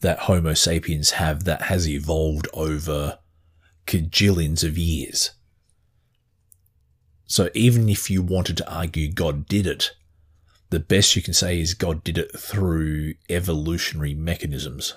that 0.00 0.20
Homo 0.20 0.54
sapiens 0.54 1.12
have 1.12 1.44
that 1.44 1.62
has 1.62 1.88
evolved 1.88 2.46
over 2.52 3.18
cajillions 3.86 4.62
of 4.62 4.76
years. 4.76 5.30
So 7.26 7.50
even 7.54 7.88
if 7.88 8.10
you 8.10 8.22
wanted 8.22 8.56
to 8.58 8.72
argue 8.72 9.10
God 9.10 9.46
did 9.46 9.66
it, 9.66 9.92
the 10.70 10.80
best 10.80 11.14
you 11.16 11.22
can 11.22 11.34
say 11.34 11.60
is 11.60 11.74
God 11.74 12.02
did 12.02 12.18
it 12.18 12.36
through 12.38 13.14
evolutionary 13.28 14.14
mechanisms. 14.14 14.94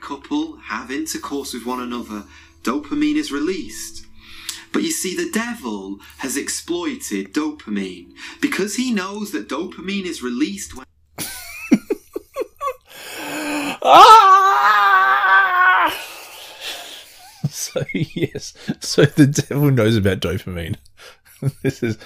couple 0.00 0.56
have 0.56 0.90
intercourse 0.90 1.52
with 1.54 1.66
one 1.66 1.80
another, 1.80 2.24
dopamine 2.62 3.16
is 3.16 3.30
released. 3.30 4.06
But 4.72 4.82
you 4.82 4.90
see, 4.90 5.16
the 5.16 5.30
devil 5.30 5.98
has 6.18 6.36
exploited 6.36 7.32
dopamine 7.32 8.12
because 8.40 8.76
he 8.76 8.92
knows 8.92 9.32
that 9.32 9.48
dopamine 9.48 10.04
is 10.04 10.22
released 10.22 10.74
when 10.76 10.84
ah! 13.82 14.84
So 17.50 17.84
yes, 17.92 18.54
so 18.80 19.04
the 19.04 19.26
devil 19.26 19.70
knows 19.70 19.96
about 19.96 20.20
dopamine. 20.20 20.76
this 21.62 21.82
is 21.82 21.98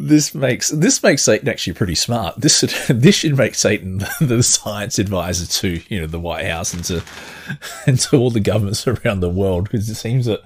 this 0.00 0.34
makes 0.34 0.70
this 0.70 1.02
makes 1.02 1.22
Satan 1.22 1.48
actually 1.48 1.74
pretty 1.74 1.94
smart. 1.94 2.40
This 2.40 2.58
should 2.58 2.70
this 2.88 3.16
should 3.16 3.36
make 3.36 3.54
Satan 3.54 3.98
the 4.20 4.42
science 4.42 4.98
advisor 4.98 5.46
to 5.60 5.80
you 5.88 6.00
know 6.00 6.06
the 6.06 6.18
White 6.20 6.46
House 6.46 6.72
and 6.72 6.84
to 6.84 7.02
and 7.86 8.00
to 8.00 8.16
all 8.16 8.30
the 8.30 8.40
governments 8.40 8.86
around 8.86 9.20
the 9.20 9.30
world 9.30 9.64
because 9.64 9.88
it 9.88 9.94
seems 9.96 10.26
that 10.26 10.40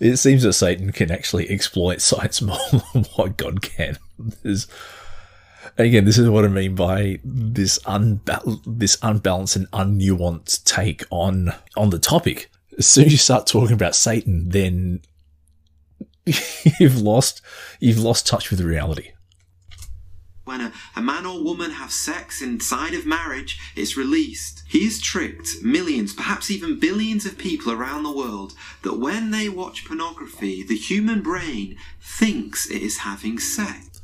it 0.00 0.16
seems 0.16 0.42
that 0.42 0.54
Satan 0.54 0.90
can 0.92 1.10
actually 1.10 1.48
exploit 1.48 2.00
science 2.00 2.42
more 2.42 2.58
than 2.92 3.04
what 3.16 3.36
God 3.36 3.62
can. 3.62 3.98
There's, 4.18 4.66
again, 5.78 6.04
this 6.04 6.18
is 6.18 6.28
what 6.28 6.44
I 6.44 6.48
mean 6.48 6.74
by 6.74 7.20
this 7.24 7.78
unbal- 7.80 8.62
this 8.66 8.98
unbalanced 9.02 9.56
and 9.56 9.70
unnuanced 9.70 10.64
take 10.64 11.04
on 11.10 11.54
on 11.76 11.90
the 11.90 11.98
topic. 11.98 12.50
As 12.78 12.86
soon 12.86 13.06
as 13.06 13.12
you 13.12 13.18
start 13.18 13.46
talking 13.46 13.74
about 13.74 13.94
Satan, 13.94 14.48
then 14.48 15.02
you've 16.80 17.00
lost 17.00 17.42
you've 17.80 17.98
lost 17.98 18.26
touch 18.26 18.50
with 18.50 18.60
reality. 18.60 19.10
when 20.44 20.60
a, 20.60 20.72
a 20.96 21.02
man 21.02 21.24
or 21.26 21.42
woman 21.42 21.70
have 21.72 21.90
sex 21.92 22.42
inside 22.42 22.94
of 22.94 23.06
marriage, 23.06 23.58
it's 23.76 23.96
released. 23.96 24.62
He 24.68 24.84
has 24.84 25.00
tricked 25.00 25.62
millions, 25.62 26.14
perhaps 26.14 26.50
even 26.50 26.78
billions 26.80 27.26
of 27.26 27.38
people 27.38 27.72
around 27.72 28.02
the 28.02 28.12
world 28.16 28.54
that 28.82 28.98
when 28.98 29.30
they 29.30 29.48
watch 29.48 29.84
pornography, 29.84 30.62
the 30.62 30.76
human 30.76 31.22
brain 31.22 31.76
thinks 32.00 32.70
it 32.70 32.82
is 32.82 32.98
having 32.98 33.38
sex. 33.38 34.00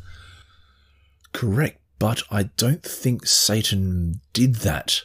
Correct, 1.33 1.81
but 1.99 2.23
I 2.31 2.45
don't 2.45 2.83
think 2.83 3.27
Satan 3.27 4.21
did 4.33 4.57
that. 4.57 5.03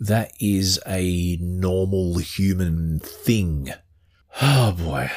That 0.00 0.32
is 0.40 0.80
a 0.86 1.36
normal 1.40 2.18
human 2.18 2.98
thing. 3.00 3.72
Oh 4.42 4.72
boy. 4.72 5.10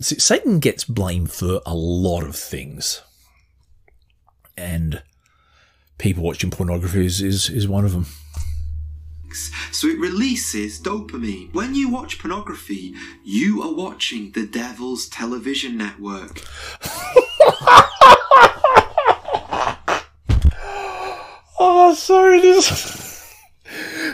See, 0.00 0.18
Satan 0.18 0.58
gets 0.58 0.84
blamed 0.84 1.30
for 1.30 1.60
a 1.64 1.74
lot 1.74 2.24
of 2.24 2.36
things. 2.36 3.02
And 4.56 5.02
people 5.98 6.22
watching 6.22 6.50
pornography 6.50 7.06
is, 7.06 7.20
is, 7.20 7.48
is 7.48 7.68
one 7.68 7.84
of 7.84 7.92
them. 7.92 8.06
So 9.72 9.88
it 9.88 9.98
releases 9.98 10.80
dopamine. 10.80 11.52
When 11.52 11.74
you 11.74 11.88
watch 11.88 12.20
pornography, 12.20 12.94
you 13.24 13.62
are 13.62 13.74
watching 13.74 14.30
the 14.30 14.46
devil's 14.46 15.08
television 15.08 15.76
network. 15.76 16.40
Oh, 21.66 21.94
sorry, 21.94 22.40
this. 22.40 23.32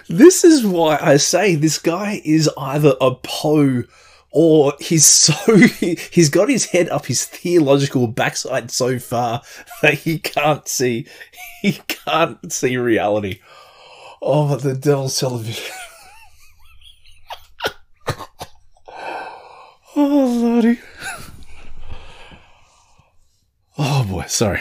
this 0.09 0.45
is 0.45 0.65
why 0.65 0.99
I 1.01 1.17
say 1.17 1.55
this 1.55 1.79
guy 1.79 2.21
is 2.25 2.51
either 2.59 2.95
a 3.01 3.15
Poe 3.15 3.85
or 4.33 4.75
he's 4.81 5.05
so 5.05 5.57
he's 5.57 6.29
got 6.29 6.49
his 6.49 6.67
head 6.67 6.89
up 6.89 7.07
his 7.07 7.25
theological 7.25 8.07
backside 8.07 8.71
so 8.71 8.99
far 8.99 9.43
that 9.83 9.95
he 9.95 10.19
can't 10.19 10.69
see 10.69 11.07
he 11.63 11.81
can't 11.89 12.53
see 12.53 12.77
reality. 12.77 13.41
Oh, 14.23 14.57
the 14.57 14.75
devil's 14.75 15.19
television. 15.19 15.75
oh, 19.97 20.39
lordy. 20.43 20.79
Oh 23.79 24.05
boy, 24.05 24.25
sorry. 24.27 24.61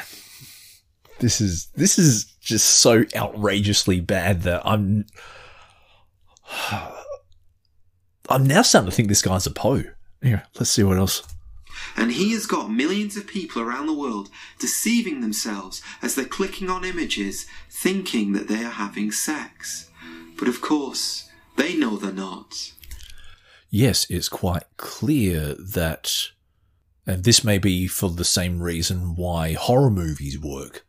This 1.20 1.42
is 1.42 1.68
this 1.76 2.00
is 2.00 2.24
just 2.40 2.66
so 2.66 3.04
outrageously 3.16 4.00
bad 4.00 4.44
that 4.44 4.62
I'm 4.66 5.06
I'm 8.30 8.46
now 8.46 8.62
starting 8.62 8.90
to 8.90 8.96
think 8.96 9.08
this 9.08 9.24
guy's 9.24 9.48
a 9.48 9.52
Poe. 9.52 9.84
Here, 10.22 10.44
let's 10.56 10.70
see 10.70 10.84
what 10.84 10.98
else. 10.98 11.24
And 11.96 12.12
he 12.12 12.34
has 12.34 12.46
got 12.46 12.70
millions 12.70 13.18
of 13.18 13.26
people 13.26 13.62
around 13.62 13.88
the 13.88 13.98
world 13.98 14.30
deceiving 14.60 15.22
themselves 15.22 15.82
as 16.02 16.14
they're 16.14 16.26
clicking 16.26 16.70
on 16.70 16.86
images, 16.86 17.48
thinking 17.70 18.34
that 18.34 18.48
they 18.48 18.64
are 18.64 18.72
having 18.72 19.12
sex. 19.12 19.90
But 20.38 20.48
of 20.48 20.62
course, 20.62 21.30
they 21.58 21.76
know 21.76 21.98
they're 21.98 22.12
not. 22.12 22.74
Yes, 23.70 24.06
it's 24.10 24.30
quite 24.30 24.64
clear 24.78 25.56
that, 25.56 26.12
and 27.08 27.24
this 27.24 27.44
may 27.44 27.58
be 27.58 27.88
for 27.88 28.10
the 28.10 28.26
same 28.26 28.62
reason 28.62 29.16
why 29.16 29.54
horror 29.54 29.92
movies 29.92 30.40
work 30.40 30.86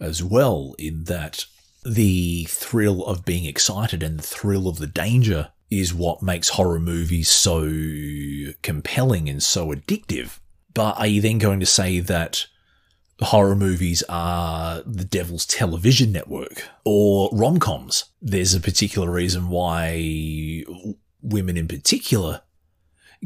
as 0.00 0.22
well, 0.22 0.74
in 0.78 1.04
that 1.04 1.46
the 1.84 2.44
thrill 2.44 3.04
of 3.04 3.24
being 3.24 3.44
excited 3.44 4.02
and 4.02 4.18
the 4.18 4.22
thrill 4.22 4.66
of 4.68 4.78
the 4.78 4.86
danger 4.86 5.50
is 5.70 5.92
what 5.92 6.22
makes 6.22 6.50
horror 6.50 6.78
movies 6.78 7.28
so 7.28 7.62
compelling 8.62 9.28
and 9.28 9.42
so 9.42 9.72
addictive. 9.72 10.38
But 10.74 10.98
are 10.98 11.06
you 11.06 11.20
then 11.20 11.38
going 11.38 11.60
to 11.60 11.66
say 11.66 12.00
that 12.00 12.46
horror 13.20 13.56
movies 13.56 14.02
are 14.08 14.82
the 14.84 15.04
devil's 15.04 15.46
television 15.46 16.12
network 16.12 16.64
or 16.84 17.30
rom 17.32 17.58
coms? 17.58 18.04
There's 18.20 18.54
a 18.54 18.60
particular 18.60 19.10
reason 19.10 19.48
why 19.48 20.64
women 21.22 21.56
in 21.56 21.66
particular 21.66 22.42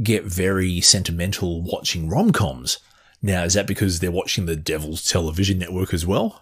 get 0.03 0.25
very 0.25 0.81
sentimental 0.81 1.61
watching 1.63 2.09
rom 2.09 2.33
coms. 2.33 2.79
Now, 3.23 3.45
is 3.45 3.55
that 3.55 3.67
because 3.67 4.01
they're 4.01 4.11
watching 4.11 4.47
the 4.47 4.57
devil's 4.57 5.05
television 5.05 5.59
network 5.59 5.93
as 5.93 6.07
well? 6.07 6.41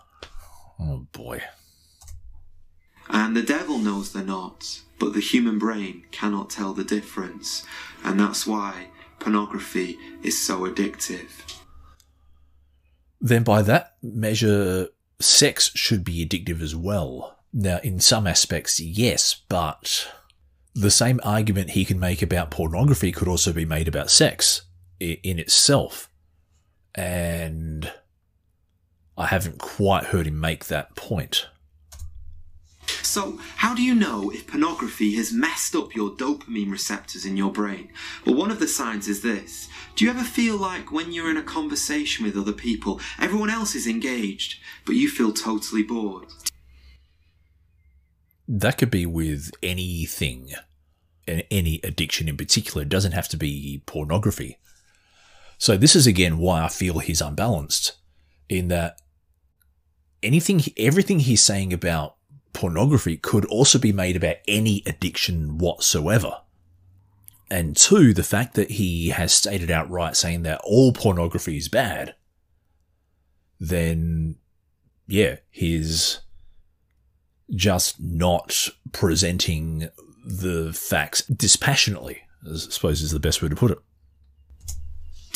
Oh 0.79 1.07
boy. 1.13 1.43
And 3.09 3.37
the 3.37 3.43
devil 3.43 3.79
knows 3.79 4.13
they're 4.13 4.23
not, 4.23 4.81
but 4.99 5.13
the 5.13 5.21
human 5.21 5.59
brain 5.59 6.05
cannot 6.11 6.51
tell 6.51 6.73
the 6.73 6.85
difference. 6.85 7.65
And 8.05 8.19
that's 8.19 8.47
why 8.47 8.89
pornography 9.19 9.99
is 10.23 10.41
so 10.41 10.61
addictive. 10.61 11.31
Then, 13.21 13.43
by 13.43 13.63
that 13.63 13.97
measure, 14.03 14.89
sex 15.21 15.71
should 15.75 16.05
be 16.05 16.25
addictive 16.25 16.61
as 16.61 16.77
well. 16.77 17.37
Now, 17.53 17.79
in 17.83 17.99
some 18.01 18.27
aspects, 18.27 18.79
yes, 18.79 19.41
but 19.49 20.09
the 20.75 20.91
same 20.91 21.19
argument 21.25 21.71
he 21.71 21.85
can 21.85 21.99
make 21.99 22.23
about 22.23 22.51
pornography 22.51 23.11
could 23.11 23.27
also 23.27 23.53
be 23.53 23.65
made 23.65 23.89
about 23.89 24.11
sex 24.11 24.63
in 25.01 25.39
itself. 25.39 26.09
And 26.95 27.91
I 29.17 29.27
haven't 29.27 29.59
quite 29.59 30.05
heard 30.05 30.27
him 30.27 30.41
make 30.41 30.67
that 30.67 30.95
point. 30.95 31.49
So, 33.09 33.39
how 33.57 33.75
do 33.75 33.83
you 33.83 33.95
know 33.95 34.29
if 34.29 34.47
pornography 34.47 35.15
has 35.15 35.33
messed 35.33 35.75
up 35.75 35.95
your 35.95 36.11
dopamine 36.11 36.71
receptors 36.71 37.25
in 37.25 37.39
your 37.39 37.51
brain? 37.51 37.89
Well, 38.27 38.35
one 38.35 38.51
of 38.51 38.61
the 38.61 38.69
signs 38.69 39.09
is 39.09 39.23
this. 39.23 39.67
Do 39.97 40.05
you 40.05 40.11
ever 40.11 40.23
feel 40.23 40.59
like 40.59 40.93
when 40.93 41.11
you're 41.11 41.31
in 41.31 41.39
a 41.39 41.43
conversation 41.43 42.27
with 42.27 42.37
other 42.37 42.53
people, 42.53 43.01
everyone 43.19 43.49
else 43.49 43.75
is 43.75 43.87
engaged, 43.87 44.61
but 44.85 44.95
you 44.95 45.09
feel 45.09 45.33
totally 45.33 45.83
bored? 45.83 46.27
That 48.47 48.77
could 48.77 48.91
be 48.91 49.07
with 49.07 49.53
anything, 49.63 50.51
any 51.27 51.81
addiction 51.83 52.29
in 52.29 52.37
particular. 52.37 52.83
It 52.83 52.91
doesn't 52.91 53.13
have 53.13 53.29
to 53.31 53.39
be 53.39 53.83
pornography. 53.87 54.59
So, 55.57 55.79
this 55.79 55.97
is 55.97 56.07
again 56.07 56.37
why 56.37 56.63
I 56.63 56.69
feel 56.69 56.99
he's 56.99 57.23
unbalanced 57.23 57.97
in 58.51 58.69
that 58.69 59.01
anything, 60.23 60.61
everything 60.77 61.21
he's 61.21 61.41
saying 61.41 61.73
about 61.73 62.18
pornography 62.59 63.17
could 63.17 63.45
also 63.45 63.79
be 63.79 63.93
made 63.93 64.17
about 64.17 64.37
any 64.49 64.83
addiction 64.85 65.59
whatsoever. 65.59 66.41
And 67.49 67.77
two, 67.77 68.13
the 68.13 68.25
fact 68.25 68.55
that 68.55 68.73
he 68.73 69.11
has 69.11 69.33
stated 69.33 69.71
outright 69.71 70.17
saying 70.17 70.43
that 70.43 70.61
all 70.65 70.93
pornography 70.93 71.57
is 71.57 71.69
bad, 71.69 72.17
then 73.61 74.39
yeah, 75.07 75.37
he's 75.51 76.21
just 77.55 78.01
not 78.01 78.69
presenting 78.91 79.89
the 80.27 80.73
facts 80.73 81.23
dispassionately, 81.23 82.23
I 82.45 82.57
suppose 82.57 83.03
is 83.03 83.13
the 83.13 83.21
best 83.21 83.41
way 83.41 83.49
to 83.49 83.57
put 83.57 83.71
it. 83.71 83.79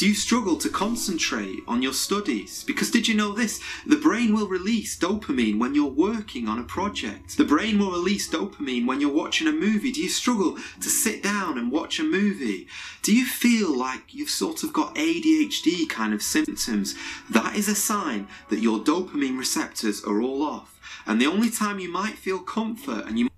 Do 0.03 0.09
you 0.09 0.15
struggle 0.17 0.57
to 0.57 0.69
concentrate 0.69 1.61
on 1.69 1.81
your 1.81 1.93
studies? 1.93 2.65
Because 2.65 2.91
did 2.91 3.07
you 3.07 3.15
know 3.15 3.31
this? 3.31 3.61
The 3.87 3.95
brain 3.95 4.35
will 4.35 4.49
release 4.49 4.99
dopamine 4.99 5.61
when 5.61 5.77
you're 5.77 5.87
working 5.87 6.49
on 6.49 6.59
a 6.59 6.65
project. 6.65 7.37
The 7.37 7.45
brain 7.45 7.79
will 7.79 7.93
release 7.93 8.29
dopamine 8.29 8.85
when 8.85 9.01
you're 9.01 9.13
watching 9.13 9.47
a 9.47 9.53
movie. 9.53 9.93
Do 9.93 10.03
you 10.03 10.09
struggle 10.09 10.59
to 10.81 10.89
sit 10.89 11.23
down 11.23 11.57
and 11.57 11.71
watch 11.71 12.01
a 12.01 12.03
movie? 12.03 12.67
Do 13.03 13.15
you 13.15 13.25
feel 13.25 13.79
like 13.79 14.13
you've 14.13 14.29
sort 14.29 14.65
of 14.65 14.73
got 14.73 14.97
ADHD 14.97 15.89
kind 15.89 16.13
of 16.13 16.21
symptoms? 16.21 16.97
That 17.31 17.55
is 17.55 17.69
a 17.69 17.77
sign 17.77 18.27
that 18.49 18.59
your 18.59 18.81
dopamine 18.81 19.39
receptors 19.39 20.03
are 20.03 20.21
all 20.21 20.43
off. 20.43 20.81
And 21.07 21.21
the 21.21 21.29
only 21.29 21.49
time 21.49 21.79
you 21.79 21.93
might 21.93 22.19
feel 22.19 22.41
comfort 22.41 23.07
and 23.07 23.21
you 23.21 23.29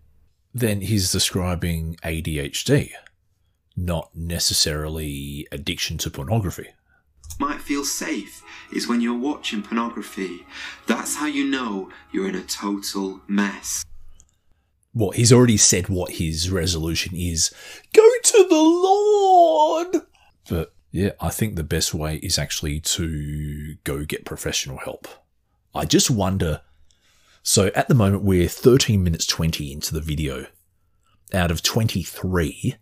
then 0.54 0.80
he's 0.80 1.12
describing 1.12 1.96
ADHD 1.96 2.92
not 3.76 4.10
necessarily 4.14 5.46
addiction 5.50 5.98
to 5.98 6.10
pornography. 6.10 6.68
Might 7.38 7.60
feel 7.60 7.84
safe 7.84 8.42
is 8.72 8.86
when 8.86 9.00
you're 9.00 9.18
watching 9.18 9.62
pornography. 9.62 10.46
That's 10.86 11.16
how 11.16 11.26
you 11.26 11.44
know 11.44 11.90
you're 12.12 12.28
in 12.28 12.36
a 12.36 12.42
total 12.42 13.20
mess. 13.26 13.84
Well, 14.92 15.10
he's 15.10 15.32
already 15.32 15.56
said 15.56 15.88
what 15.88 16.12
his 16.12 16.50
resolution 16.50 17.16
is 17.16 17.52
go 17.92 18.08
to 18.22 18.46
the 18.48 18.54
Lord! 18.54 19.96
But 20.48 20.72
yeah, 20.92 21.10
I 21.20 21.30
think 21.30 21.56
the 21.56 21.64
best 21.64 21.92
way 21.92 22.16
is 22.16 22.38
actually 22.38 22.78
to 22.80 23.74
go 23.82 24.04
get 24.04 24.24
professional 24.24 24.78
help. 24.78 25.08
I 25.74 25.86
just 25.86 26.10
wonder. 26.10 26.60
So 27.42 27.72
at 27.74 27.88
the 27.88 27.94
moment, 27.94 28.22
we're 28.22 28.46
13 28.46 29.02
minutes 29.02 29.26
20 29.26 29.72
into 29.72 29.92
the 29.92 30.00
video. 30.00 30.46
Out 31.32 31.50
of 31.50 31.62
23, 31.62 32.76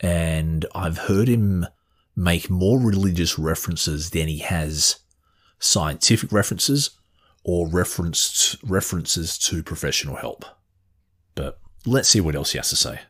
and 0.00 0.66
I've 0.74 0.98
heard 0.98 1.28
him 1.28 1.66
make 2.14 2.48
more 2.50 2.80
religious 2.80 3.38
references 3.38 4.10
than 4.10 4.28
he 4.28 4.38
has 4.38 5.00
scientific 5.58 6.32
references 6.32 6.90
or 7.44 7.68
referenced 7.68 8.56
references 8.62 9.38
to 9.38 9.62
professional 9.62 10.16
help. 10.16 10.44
But 11.34 11.58
let's 11.84 12.08
see 12.08 12.20
what 12.20 12.34
else 12.34 12.52
he 12.52 12.58
has 12.58 12.70
to 12.70 12.76
say. 12.76 13.00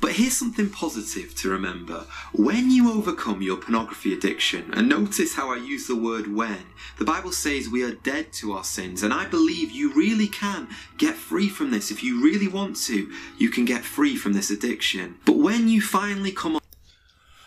But 0.00 0.12
here's 0.12 0.36
something 0.36 0.70
positive 0.70 1.34
to 1.36 1.50
remember. 1.50 2.06
When 2.32 2.70
you 2.70 2.92
overcome 2.92 3.42
your 3.42 3.56
pornography 3.56 4.12
addiction, 4.12 4.72
and 4.72 4.88
notice 4.88 5.34
how 5.34 5.52
I 5.52 5.56
use 5.56 5.86
the 5.86 5.96
word 5.96 6.32
when, 6.32 6.66
the 6.98 7.04
Bible 7.04 7.32
says 7.32 7.68
we 7.68 7.82
are 7.82 7.94
dead 7.94 8.32
to 8.34 8.52
our 8.52 8.64
sins, 8.64 9.02
and 9.02 9.12
I 9.12 9.26
believe 9.26 9.70
you 9.70 9.92
really 9.94 10.28
can 10.28 10.68
get 10.98 11.14
free 11.14 11.48
from 11.48 11.70
this. 11.70 11.90
If 11.90 12.02
you 12.02 12.22
really 12.22 12.48
want 12.48 12.76
to, 12.84 13.10
you 13.38 13.50
can 13.50 13.64
get 13.64 13.84
free 13.84 14.16
from 14.16 14.32
this 14.32 14.50
addiction. 14.50 15.16
But 15.24 15.38
when 15.38 15.68
you 15.68 15.80
finally 15.80 16.32
come 16.32 16.56
on. 16.56 16.62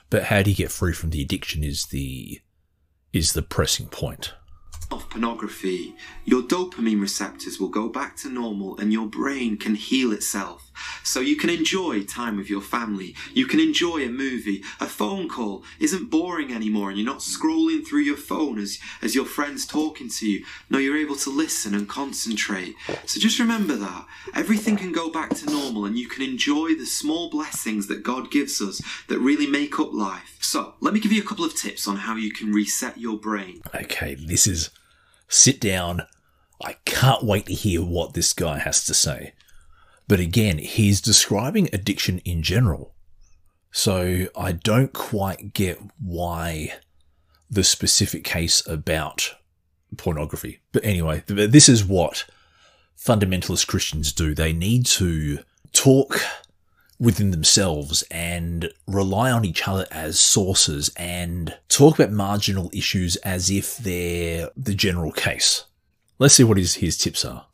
But 0.10 0.24
how 0.24 0.42
do 0.42 0.50
you 0.50 0.56
get 0.56 0.72
free 0.72 0.94
from 0.94 1.12
the 1.12 1.22
addiction 1.22 1.64
is 1.64 1.86
the 1.88 2.42
is 3.14 3.34
the 3.34 3.42
pressing 3.42 3.88
point 3.88 4.34
pornography, 5.10 5.96
your 6.26 6.42
dopamine 6.42 7.02
receptors 7.02 7.60
will 7.60 7.70
go 7.70 7.90
back 7.90 8.16
to 8.18 8.30
normal 8.30 8.78
and 8.78 8.94
your 8.94 9.08
brain 9.08 9.58
can 9.58 9.76
heal 9.76 10.12
itself. 10.12 10.72
So 11.04 11.20
you 11.20 11.36
can 11.36 11.50
enjoy 11.50 12.04
time 12.04 12.38
with 12.38 12.50
your 12.50 12.62
family. 12.62 13.16
You 13.34 13.46
can 13.46 13.60
enjoy 13.60 14.04
a 14.04 14.10
movie. 14.10 14.64
A 14.80 14.86
phone 14.86 15.28
call 15.28 15.64
isn't 15.80 16.10
boring 16.10 16.54
anymore 16.54 16.90
and 16.90 16.98
you're 16.98 17.06
not 17.06 17.20
scrolling 17.20 17.86
through 17.86 18.02
your 18.02 18.18
phone 18.18 18.60
as, 18.60 18.80
as 19.02 19.16
your 19.16 19.26
friend's 19.26 19.66
talking 19.66 20.10
to 20.10 20.30
you. 20.30 20.46
No, 20.70 20.78
you're 20.78 20.98
able 20.98 21.18
to 21.18 21.30
listen 21.30 21.74
and 21.74 21.88
concentrate. 21.88 22.76
So 23.06 23.20
just 23.20 23.40
remember 23.40 23.76
that. 23.76 24.06
Everything 24.34 24.78
can 24.78 24.92
go 24.92 25.12
back 25.12 25.32
to 25.36 25.46
normal 25.46 25.86
and 25.86 25.98
you 25.98 26.08
can 26.08 26.24
enjoy 26.24 26.76
the 26.76 26.86
small 26.86 27.30
blessings 27.30 27.88
that 27.88 28.04
God 28.04 28.32
gives 28.32 28.62
us 28.62 28.82
that 29.08 29.20
really 29.20 29.48
make 29.48 29.80
up 29.80 29.94
life. 29.94 30.38
So 30.40 30.76
let 30.80 30.94
me 30.94 31.00
give 31.00 31.12
you 31.12 31.22
a 31.22 31.26
couple 31.26 31.46
of 31.46 31.56
tips 31.56 31.88
on 31.88 31.98
how 31.98 32.16
you 32.16 32.32
can 32.32 32.52
reset 32.52 32.98
your 32.98 33.18
brain. 33.18 33.62
Okay, 33.76 34.16
this 34.16 34.48
is 34.48 34.70
sit 35.30 35.62
down. 35.62 36.02
I 36.62 36.74
can't 36.84 37.24
wait 37.24 37.46
to 37.46 37.54
hear 37.54 37.82
what 37.82 38.14
this 38.14 38.34
guy 38.34 38.58
has 38.58 38.84
to 38.86 38.94
say. 38.94 39.34
But 40.10 40.20
again, 40.20 40.58
he's 40.58 41.00
describing 41.00 41.70
addiction 41.72 42.20
in 42.20 42.42
general. 42.42 42.94
So 43.72 44.26
I 44.36 44.52
don't 44.52 44.92
quite 44.92 45.54
get 45.54 45.80
why 46.00 46.74
the 47.50 47.64
specific 47.64 48.24
case 48.24 48.66
about 48.68 49.36
pornography. 49.98 50.60
But 50.72 50.84
anyway, 50.84 51.24
this 51.28 51.70
is 51.70 51.86
what 51.86 52.26
fundamentalist 52.98 53.68
Christians 53.68 54.12
do. 54.12 54.34
They 54.34 54.52
need 54.52 54.86
to 54.88 55.40
talk 55.72 56.20
within 57.00 57.32
themselves 57.32 58.04
and 58.12 58.70
rely 58.88 59.32
on 59.32 59.46
each 59.46 59.68
other 59.68 59.88
as 59.90 60.20
sources 60.20 60.92
and 60.98 61.58
talk 61.70 61.98
about 61.98 62.12
marginal 62.12 62.70
issues 62.74 63.16
as 63.18 63.50
if 63.50 63.78
they're 63.78 64.50
the 64.58 64.76
general 64.76 65.12
case. 65.12 65.66
Let's 66.18 66.34
see 66.36 66.44
what 66.44 66.58
his, 66.58 66.76
his 66.76 66.98
tips 66.98 67.24
are. 67.24 67.46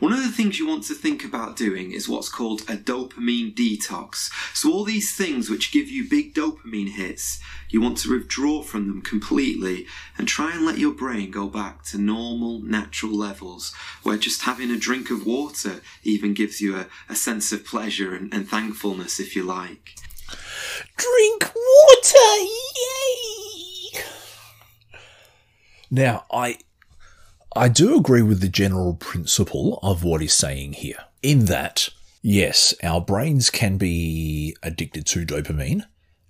One 0.00 0.14
of 0.14 0.22
the 0.22 0.32
things 0.32 0.58
you 0.58 0.66
want 0.66 0.84
to 0.84 0.94
think 0.94 1.24
about 1.24 1.56
doing 1.56 1.92
is 1.92 2.08
what's 2.08 2.30
called 2.30 2.62
a 2.62 2.74
dopamine 2.74 3.54
detox. 3.54 4.30
So, 4.54 4.72
all 4.72 4.84
these 4.84 5.14
things 5.14 5.50
which 5.50 5.72
give 5.72 5.88
you 5.90 6.08
big 6.08 6.34
dopamine 6.34 6.88
hits, 6.88 7.38
you 7.68 7.82
want 7.82 7.98
to 7.98 8.10
withdraw 8.10 8.62
from 8.62 8.88
them 8.88 9.02
completely 9.02 9.86
and 10.16 10.26
try 10.26 10.54
and 10.54 10.64
let 10.64 10.78
your 10.78 10.94
brain 10.94 11.30
go 11.30 11.48
back 11.48 11.84
to 11.84 11.98
normal, 11.98 12.60
natural 12.62 13.12
levels 13.12 13.74
where 14.02 14.16
just 14.16 14.42
having 14.42 14.70
a 14.70 14.78
drink 14.78 15.10
of 15.10 15.26
water 15.26 15.82
even 16.02 16.32
gives 16.32 16.62
you 16.62 16.76
a, 16.76 16.86
a 17.10 17.14
sense 17.14 17.52
of 17.52 17.66
pleasure 17.66 18.14
and, 18.14 18.32
and 18.32 18.48
thankfulness, 18.48 19.20
if 19.20 19.36
you 19.36 19.42
like. 19.42 19.96
Drink 20.96 21.52
water! 21.54 22.36
Yay! 22.38 24.00
Now, 25.90 26.24
I 26.32 26.56
I 27.56 27.68
do 27.68 27.96
agree 27.96 28.22
with 28.22 28.40
the 28.40 28.48
general 28.48 28.94
principle 28.94 29.80
of 29.82 30.04
what 30.04 30.20
he's 30.20 30.34
saying 30.34 30.74
here, 30.74 31.04
in 31.20 31.46
that, 31.46 31.88
yes, 32.22 32.74
our 32.82 33.00
brains 33.00 33.50
can 33.50 33.76
be 33.76 34.56
addicted 34.62 35.04
to 35.06 35.26
dopamine, 35.26 35.84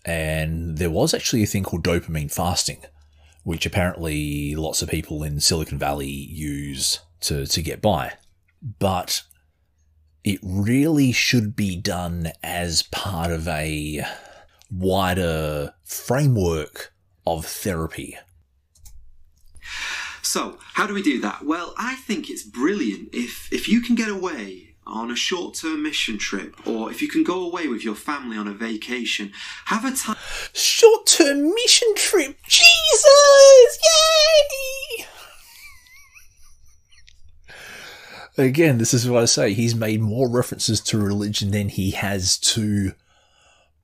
and 0.04 0.78
there 0.78 0.90
was 0.90 1.12
actually 1.12 1.42
a 1.42 1.46
thing 1.46 1.62
called 1.62 1.84
dopamine 1.84 2.32
fasting, 2.32 2.82
which 3.44 3.66
apparently 3.66 4.54
lots 4.54 4.80
of 4.80 4.88
people 4.88 5.22
in 5.22 5.40
Silicon 5.40 5.78
Valley 5.78 6.08
use 6.08 7.00
to, 7.20 7.46
to 7.46 7.60
get 7.60 7.82
by. 7.82 8.14
But 8.78 9.22
it 10.24 10.40
really 10.42 11.12
should 11.12 11.54
be 11.54 11.76
done 11.76 12.32
as 12.42 12.84
part 12.84 13.30
of 13.30 13.46
a 13.46 14.02
wider 14.70 15.74
framework 15.84 16.94
of 17.26 17.44
therapy 17.44 18.16
so, 20.30 20.58
how 20.60 20.86
do 20.86 20.94
we 20.94 21.02
do 21.02 21.20
that? 21.22 21.44
Well, 21.44 21.74
I 21.76 21.96
think 21.96 22.30
it's 22.30 22.44
brilliant 22.44 23.08
if 23.12 23.52
if 23.52 23.68
you 23.68 23.80
can 23.80 23.96
get 23.96 24.08
away 24.08 24.74
on 24.86 25.10
a 25.10 25.16
short-term 25.16 25.82
mission 25.82 26.18
trip 26.18 26.54
or 26.68 26.88
if 26.88 27.02
you 27.02 27.08
can 27.08 27.24
go 27.24 27.42
away 27.42 27.66
with 27.66 27.84
your 27.84 27.96
family 27.96 28.36
on 28.36 28.46
a 28.46 28.52
vacation, 28.52 29.32
have 29.64 29.84
a 29.84 29.90
time 29.90 30.14
short-term 30.52 31.52
mission 31.52 31.88
trip. 31.96 32.36
Jesus! 32.46 33.78
Yay! 33.88 35.06
Again, 38.46 38.78
this 38.78 38.94
is 38.94 39.08
what 39.08 39.24
I 39.24 39.26
say. 39.26 39.52
He's 39.52 39.74
made 39.74 40.00
more 40.00 40.30
references 40.30 40.80
to 40.82 40.98
religion 40.98 41.50
than 41.50 41.70
he 41.70 41.90
has 41.90 42.38
to 42.38 42.92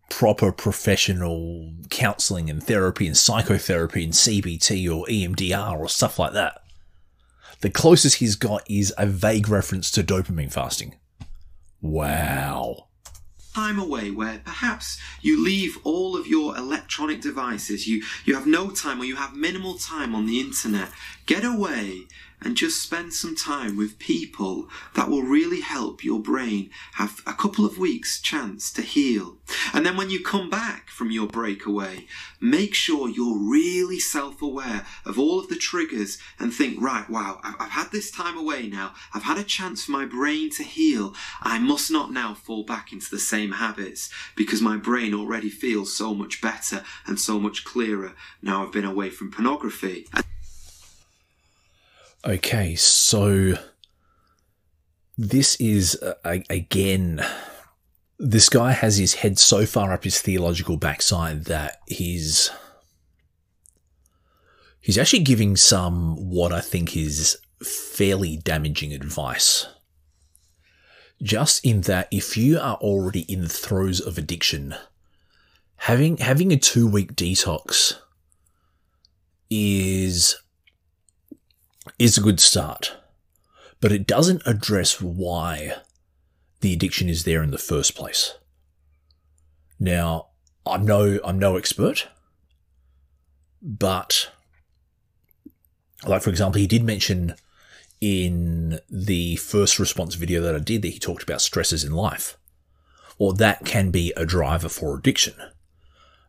proper 0.09 0.53
professional 0.53 1.73
counseling 1.90 2.49
and 2.49 2.62
therapy 2.62 3.07
and 3.07 3.16
psychotherapy 3.16 4.05
and 4.05 4.12
CBT 4.12 4.87
or 4.88 5.07
EMDR 5.07 5.79
or 5.79 5.88
stuff 5.88 6.19
like 6.19 6.33
that. 6.33 6.62
The 7.61 7.71
closest 7.71 8.16
he's 8.16 8.37
got 8.37 8.69
is 8.71 8.92
a 8.99 9.07
vague 9.07 9.49
reference 9.49 9.90
to 9.92 10.05
dopamine 10.05 10.53
fasting. 10.53 10.95
Wow. 11.81 12.88
Time 13.55 13.79
away 13.79 14.11
where 14.11 14.40
perhaps 14.45 15.01
you 15.23 15.42
leave 15.42 15.79
all 15.83 16.16
of 16.16 16.27
your 16.27 16.57
electronic 16.57 17.23
devices, 17.23 17.87
you, 17.87 18.03
you 18.27 18.35
have 18.35 18.47
no 18.47 18.71
time 18.71 19.01
or 19.01 19.05
you 19.05 19.16
have 19.16 19.35
minimal 19.35 19.79
time 19.79 20.14
on 20.14 20.27
the 20.27 20.38
internet. 20.38 20.90
Get 21.25 21.45
away 21.45 22.03
and 22.40 22.57
just 22.57 22.83
spend 22.83 23.12
some 23.12 23.35
time 23.35 23.77
with 23.77 23.99
people 23.99 24.68
that 24.94 25.09
will 25.09 25.22
really 25.22 25.61
help 25.61 26.05
your 26.05 26.20
brain 26.20 26.70
have 26.94 27.20
a 27.27 27.33
couple 27.33 27.64
of 27.64 27.79
weeks 27.79 28.20
chance 28.20 28.72
to 28.72 28.83
heal. 28.83 29.37
And 29.72 29.87
then 29.87 29.96
when 29.96 30.11
you 30.11 30.22
come 30.22 30.51
back 30.51 30.88
from 30.90 31.11
your 31.11 31.27
breakaway, 31.27 32.07
make 32.40 32.75
sure 32.75 33.09
you're 33.09 33.38
really 33.38 33.99
self-aware 33.99 34.87
of 35.05 35.18
all 35.18 35.40
of 35.40 35.49
the 35.49 35.57
triggers 35.57 36.18
and 36.38 36.53
think, 36.53 36.81
right, 36.81 37.09
wow, 37.09 37.40
I've 37.42 37.70
had 37.70 37.90
this 37.90 38.11
time 38.11 38.37
away 38.37 38.68
now. 38.68 38.92
I've 39.14 39.22
had 39.22 39.38
a 39.38 39.44
chance 39.44 39.85
for 39.85 39.92
my 39.92 40.05
brain 40.05 40.51
to 40.51 40.62
heal. 40.62 41.14
I 41.40 41.59
must 41.59 41.90
not 41.90 42.12
now 42.12 42.35
fall 42.35 42.64
back 42.64 42.92
into 42.92 43.11
the 43.11 43.18
same 43.18 43.53
habits 43.53 44.11
because 44.37 44.61
my 44.61 44.77
brain 44.77 45.14
already 45.14 45.51
feels 45.51 45.96
so 45.96 46.14
much 46.14 46.40
better 46.40 46.85
and 47.07 47.18
so 47.18 47.38
much 47.38 47.64
clearer 47.64 48.14
now 48.42 48.62
I've 48.62 48.72
been 48.72 48.85
away 48.85 49.11
from 49.11 49.31
pornography. 49.31 50.07
Okay, 52.24 52.74
so 52.74 53.55
this 55.16 55.57
is 55.57 56.00
uh, 56.02 56.14
again. 56.50 57.24
This 58.18 58.48
guy 58.48 58.72
has 58.72 58.96
his 58.96 59.14
head 59.14 59.38
so 59.38 59.66
far 59.66 59.92
up 59.92 60.05
his 60.05 60.20
theological 60.20 60.76
backside 60.76 61.44
that 61.44 61.81
he's 61.87 62.50
he's 64.81 64.98
actually 64.98 65.22
giving 65.22 65.57
some 65.57 66.31
what 66.31 66.52
I 66.52 66.61
think 66.61 66.96
is 66.96 67.38
fairly 67.62 68.37
damaging 68.37 68.92
advice. 68.92 69.66
Just 71.22 71.64
in 71.64 71.83
that 71.83 72.09
if 72.11 72.37
you 72.37 72.59
are 72.59 72.76
already 72.76 73.20
in 73.20 73.42
the 73.42 73.48
throes 73.48 74.00
of 74.00 74.18
addiction, 74.18 74.74
having 75.76 76.16
having 76.18 76.52
a 76.52 76.57
two 76.57 76.87
week 76.87 77.14
detox 77.14 77.94
is 79.50 80.37
is 81.98 82.18
a 82.18 82.22
good 82.22 82.40
start, 82.40 82.96
but 83.80 83.92
it 83.92 84.06
doesn't 84.06 84.42
address 84.46 85.00
why 85.00 85.74
the 86.61 86.72
addiction 86.72 87.09
is 87.09 87.24
there 87.24 87.42
in 87.42 87.50
the 87.50 87.59
first 87.59 87.94
place. 87.94 88.35
Now, 89.78 90.28
I'm 90.66 90.85
no 90.85 91.18
I'm 91.24 91.38
no 91.38 91.56
expert, 91.56 92.09
but 93.62 94.30
like 96.06 96.22
for 96.22 96.30
example, 96.30 96.61
he 96.61 96.66
did 96.66 96.85
mention 96.85 97.35
in 98.00 98.78
the 98.90 99.37
first 99.37 99.78
response 99.78 100.14
video 100.14 100.42
that 100.42 100.54
I 100.54 100.59
did 100.59 100.82
that 100.82 100.88
he 100.88 100.98
talked 100.98 101.22
about 101.22 101.40
stresses 101.40 101.85
in 101.85 101.92
life, 101.92 102.37
or 103.18 103.32
that 103.35 103.64
can 103.64 103.90
be 103.90 104.12
a 104.16 104.26
driver 104.26 104.68
for 104.68 104.96
addiction. 104.96 105.35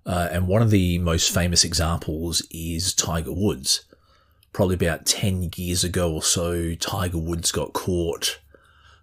Uh, 0.06 0.30
and 0.32 0.48
one 0.48 0.62
of 0.62 0.72
the 0.72 0.98
most 1.00 1.34
famous 1.34 1.66
examples 1.66 2.42
is 2.50 2.94
Tiger 2.94 3.34
Woods 3.34 3.84
probably 4.58 4.74
about 4.74 5.06
10 5.06 5.52
years 5.56 5.84
ago 5.84 6.16
or 6.16 6.24
so, 6.24 6.74
Tiger 6.74 7.20
Woods 7.20 7.52
got 7.52 7.74
caught 7.74 8.40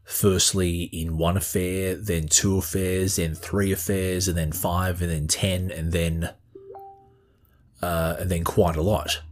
firstly 0.03 0.91
in 0.93 1.17
one 1.17 1.37
affair, 1.37 1.95
then 1.95 2.27
two 2.27 2.59
affairs, 2.59 3.15
then 3.15 3.37
three 3.37 3.71
affairs, 3.71 4.27
and 4.27 4.37
then 4.37 4.51
five, 4.51 5.01
and 5.01 5.13
then 5.13 5.29
10, 5.29 5.71
and 5.71 5.93
then, 5.93 6.31
uh, 7.81 8.17
and 8.19 8.33
then 8.33 8.43
quite 8.43 8.75
a 8.75 8.83
lot. 8.83 9.23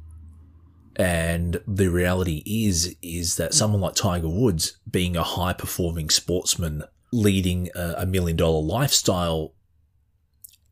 And 0.94 1.60
the 1.66 1.88
reality 1.88 2.44
is, 2.46 2.94
is 3.02 3.34
that 3.38 3.52
someone 3.52 3.80
like 3.80 3.96
Tiger 3.96 4.28
Woods, 4.28 4.78
being 4.88 5.16
a 5.16 5.24
high 5.24 5.54
performing 5.54 6.08
sportsman, 6.08 6.84
leading 7.10 7.68
a, 7.74 7.94
a 7.98 8.06
million 8.06 8.36
dollar 8.36 8.62
lifestyle, 8.62 9.54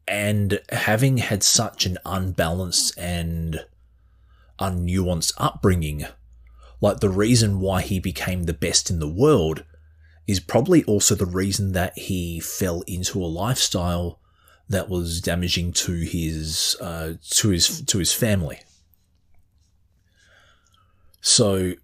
and 0.06 0.60
having 0.70 1.16
had 1.16 1.42
such 1.42 1.86
an 1.86 1.98
unbalanced 2.06 2.96
and 2.96 3.64
unnuanced 4.60 5.32
upbringing, 5.38 6.06
like 6.80 7.00
the 7.00 7.08
reason 7.08 7.60
why 7.60 7.82
he 7.82 7.98
became 7.98 8.44
the 8.44 8.52
best 8.52 8.90
in 8.90 9.00
the 9.00 9.08
world 9.08 9.64
is 10.26 10.40
probably 10.40 10.84
also 10.84 11.14
the 11.14 11.26
reason 11.26 11.72
that 11.72 11.98
he 11.98 12.38
fell 12.40 12.82
into 12.82 13.22
a 13.22 13.26
lifestyle 13.26 14.20
that 14.68 14.88
was 14.88 15.20
damaging 15.20 15.72
to 15.72 15.92
his 15.92 16.76
uh, 16.80 17.14
to 17.30 17.48
his 17.48 17.82
to 17.82 17.98
his 17.98 18.12
family. 18.12 18.60
So, 21.20 21.74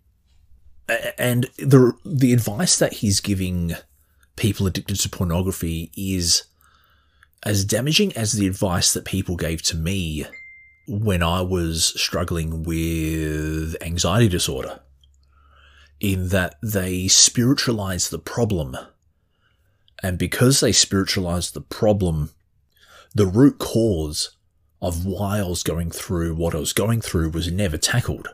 and 1.18 1.44
the 1.58 1.92
the 2.04 2.32
advice 2.32 2.78
that 2.78 2.94
he's 2.94 3.20
giving 3.20 3.74
people 4.36 4.66
addicted 4.66 5.00
to 5.00 5.08
pornography 5.08 5.90
is 5.96 6.44
as 7.42 7.64
damaging 7.64 8.16
as 8.16 8.32
the 8.32 8.46
advice 8.46 8.92
that 8.92 9.04
people 9.04 9.36
gave 9.36 9.62
to 9.62 9.76
me 9.76 10.26
when 10.87 11.22
I 11.22 11.40
was 11.40 11.92
struggling 12.01 12.62
with 12.62 13.77
anxiety 13.81 14.29
disorder, 14.29 14.81
in 16.01 16.29
that 16.29 16.57
they 16.62 17.09
spiritualize 17.09 18.11
the 18.11 18.18
problem. 18.18 18.77
And 20.03 20.18
because 20.18 20.61
they 20.61 20.72
spiritualize 20.72 21.51
the 21.51 21.61
problem, 21.61 22.31
the 23.14 23.27
root 23.27 23.59
cause 23.59 24.37
of 24.83 25.07
why 25.07 25.38
I 25.38 25.44
was 25.44 25.62
going 25.62 25.90
through 25.90 26.35
what 26.35 26.55
I 26.55 26.59
was 26.59 26.72
going 26.72 27.01
through 27.01 27.31
was 27.31 27.51
never 27.51 27.79
tackled. 27.79 28.29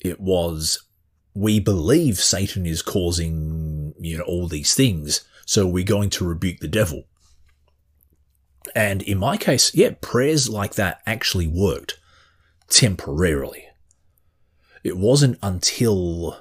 It 0.00 0.20
was, 0.20 0.82
we 1.34 1.60
believe 1.60 2.18
Satan 2.18 2.66
is 2.66 2.82
causing, 2.82 3.94
you 3.98 4.18
know, 4.18 4.24
all 4.24 4.46
these 4.46 4.74
things, 4.74 5.24
so 5.44 5.66
we're 5.66 5.84
going 5.84 6.10
to 6.10 6.24
rebuke 6.24 6.60
the 6.60 6.68
devil. 6.68 7.04
And 8.74 9.02
in 9.02 9.18
my 9.18 9.36
case, 9.36 9.74
yeah, 9.74 9.90
prayers 10.00 10.48
like 10.48 10.74
that 10.74 11.00
actually 11.06 11.46
worked 11.46 11.98
temporarily. 12.68 13.66
It 14.82 14.96
wasn't 14.96 15.38
until 15.42 16.38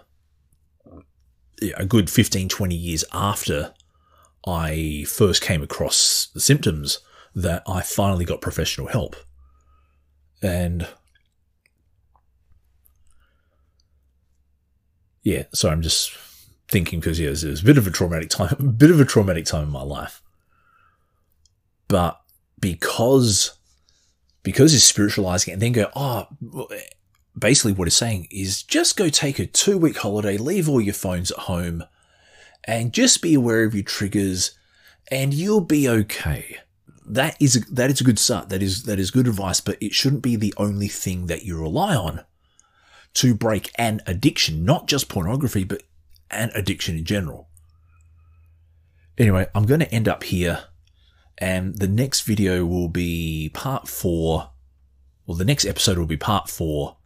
a 1.78 1.86
good 1.86 2.10
15, 2.10 2.50
20 2.50 2.76
years 2.76 3.06
after 3.14 3.74
I 4.48 5.06
first 5.08 5.42
came 5.42 5.62
across 5.62 6.28
the 6.34 6.40
symptoms 6.40 7.00
that 7.36 7.64
I 7.68 7.82
finally 7.82 8.26
got 8.26 8.42
professional 8.42 8.88
help. 8.88 9.16
And 10.42 10.88
yeah, 15.22 15.44
so 15.54 15.70
I'm 15.70 15.82
just 15.82 16.12
thinking 16.68 17.00
because 17.00 17.20
yeah, 17.20 17.30
it 17.30 17.44
was 17.44 17.62
a 17.62 17.66
bit 17.66 17.78
of 17.78 17.86
a 17.86 17.92
traumatic 17.92 18.30
time, 18.30 18.56
a 18.60 18.64
bit 18.64 18.92
of 18.92 19.00
a 19.00 19.06
traumatic 19.06 19.46
time 19.46 19.64
in 19.64 19.70
my 19.70 19.84
life. 19.84 20.22
But 21.92 22.22
because 22.58 23.58
because 24.44 24.72
he's 24.72 24.86
spiritualizing 24.86 25.52
it 25.52 25.54
and 25.56 25.62
then 25.62 25.72
go, 25.74 25.92
oh, 25.94 26.26
basically 27.38 27.74
what 27.74 27.86
he's 27.86 27.98
saying 27.98 28.30
is 28.32 28.64
just 28.64 28.96
go 28.96 29.10
take 29.10 29.40
a 29.40 29.46
two 29.46 29.78
week 29.78 29.98
holiday, 29.98 30.38
leave 30.38 30.70
all 30.70 30.80
your 30.80 30.94
phones 30.94 31.32
at 31.32 31.38
home, 31.40 31.84
and 32.64 32.94
just 32.94 33.22
be 33.22 33.34
aware 33.34 33.66
of 33.66 33.76
your 33.76 33.84
triggers, 33.84 34.58
and 35.12 35.34
you'll 35.34 35.60
be 35.60 35.90
okay. 35.90 36.60
That 37.06 37.36
is 37.42 37.58
a, 37.58 37.60
that 37.74 37.92
is 37.92 38.00
a 38.00 38.06
good 38.06 38.20
start. 38.20 38.48
That 38.48 38.64
is 38.64 38.84
that 38.84 38.98
is 38.98 39.12
good 39.12 39.28
advice, 39.28 39.60
but 39.60 39.78
it 39.84 39.94
shouldn't 39.94 40.24
be 40.24 40.38
the 40.38 40.54
only 40.56 40.88
thing 40.88 41.26
that 41.26 41.44
you 41.44 41.60
rely 41.60 41.94
on 41.94 42.24
to 43.16 43.36
break 43.36 43.70
an 43.76 44.00
addiction, 44.08 44.64
not 44.64 44.88
just 44.88 45.10
pornography, 45.10 45.66
but 45.66 45.84
an 46.30 46.52
addiction 46.56 46.98
in 46.98 47.04
general. 47.04 47.50
Anyway, 49.18 49.46
I'm 49.54 49.66
going 49.66 49.82
to 49.82 49.94
end 49.94 50.08
up 50.08 50.24
here, 50.24 50.64
and 51.38 51.78
the 51.78 51.88
next 51.88 52.22
video 52.22 52.66
will 52.66 52.90
be 52.90 53.50
part 53.54 53.88
four. 53.88 54.52
Well, 55.26 55.38
the 55.38 55.46
next 55.46 55.66
episode 55.66 55.98
will 55.98 56.06
be 56.06 56.18
part 56.18 56.50
four 56.50 56.98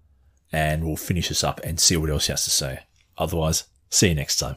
and 0.51 0.85
we'll 0.85 0.95
finish 0.95 1.29
this 1.29 1.43
up 1.43 1.59
and 1.63 1.79
see 1.79 1.97
what 1.97 2.09
else 2.09 2.27
he 2.27 2.33
has 2.33 2.43
to 2.45 2.49
say. 2.49 2.79
Otherwise, 3.17 3.65
see 3.89 4.09
you 4.09 4.15
next 4.15 4.37
time. 4.37 4.55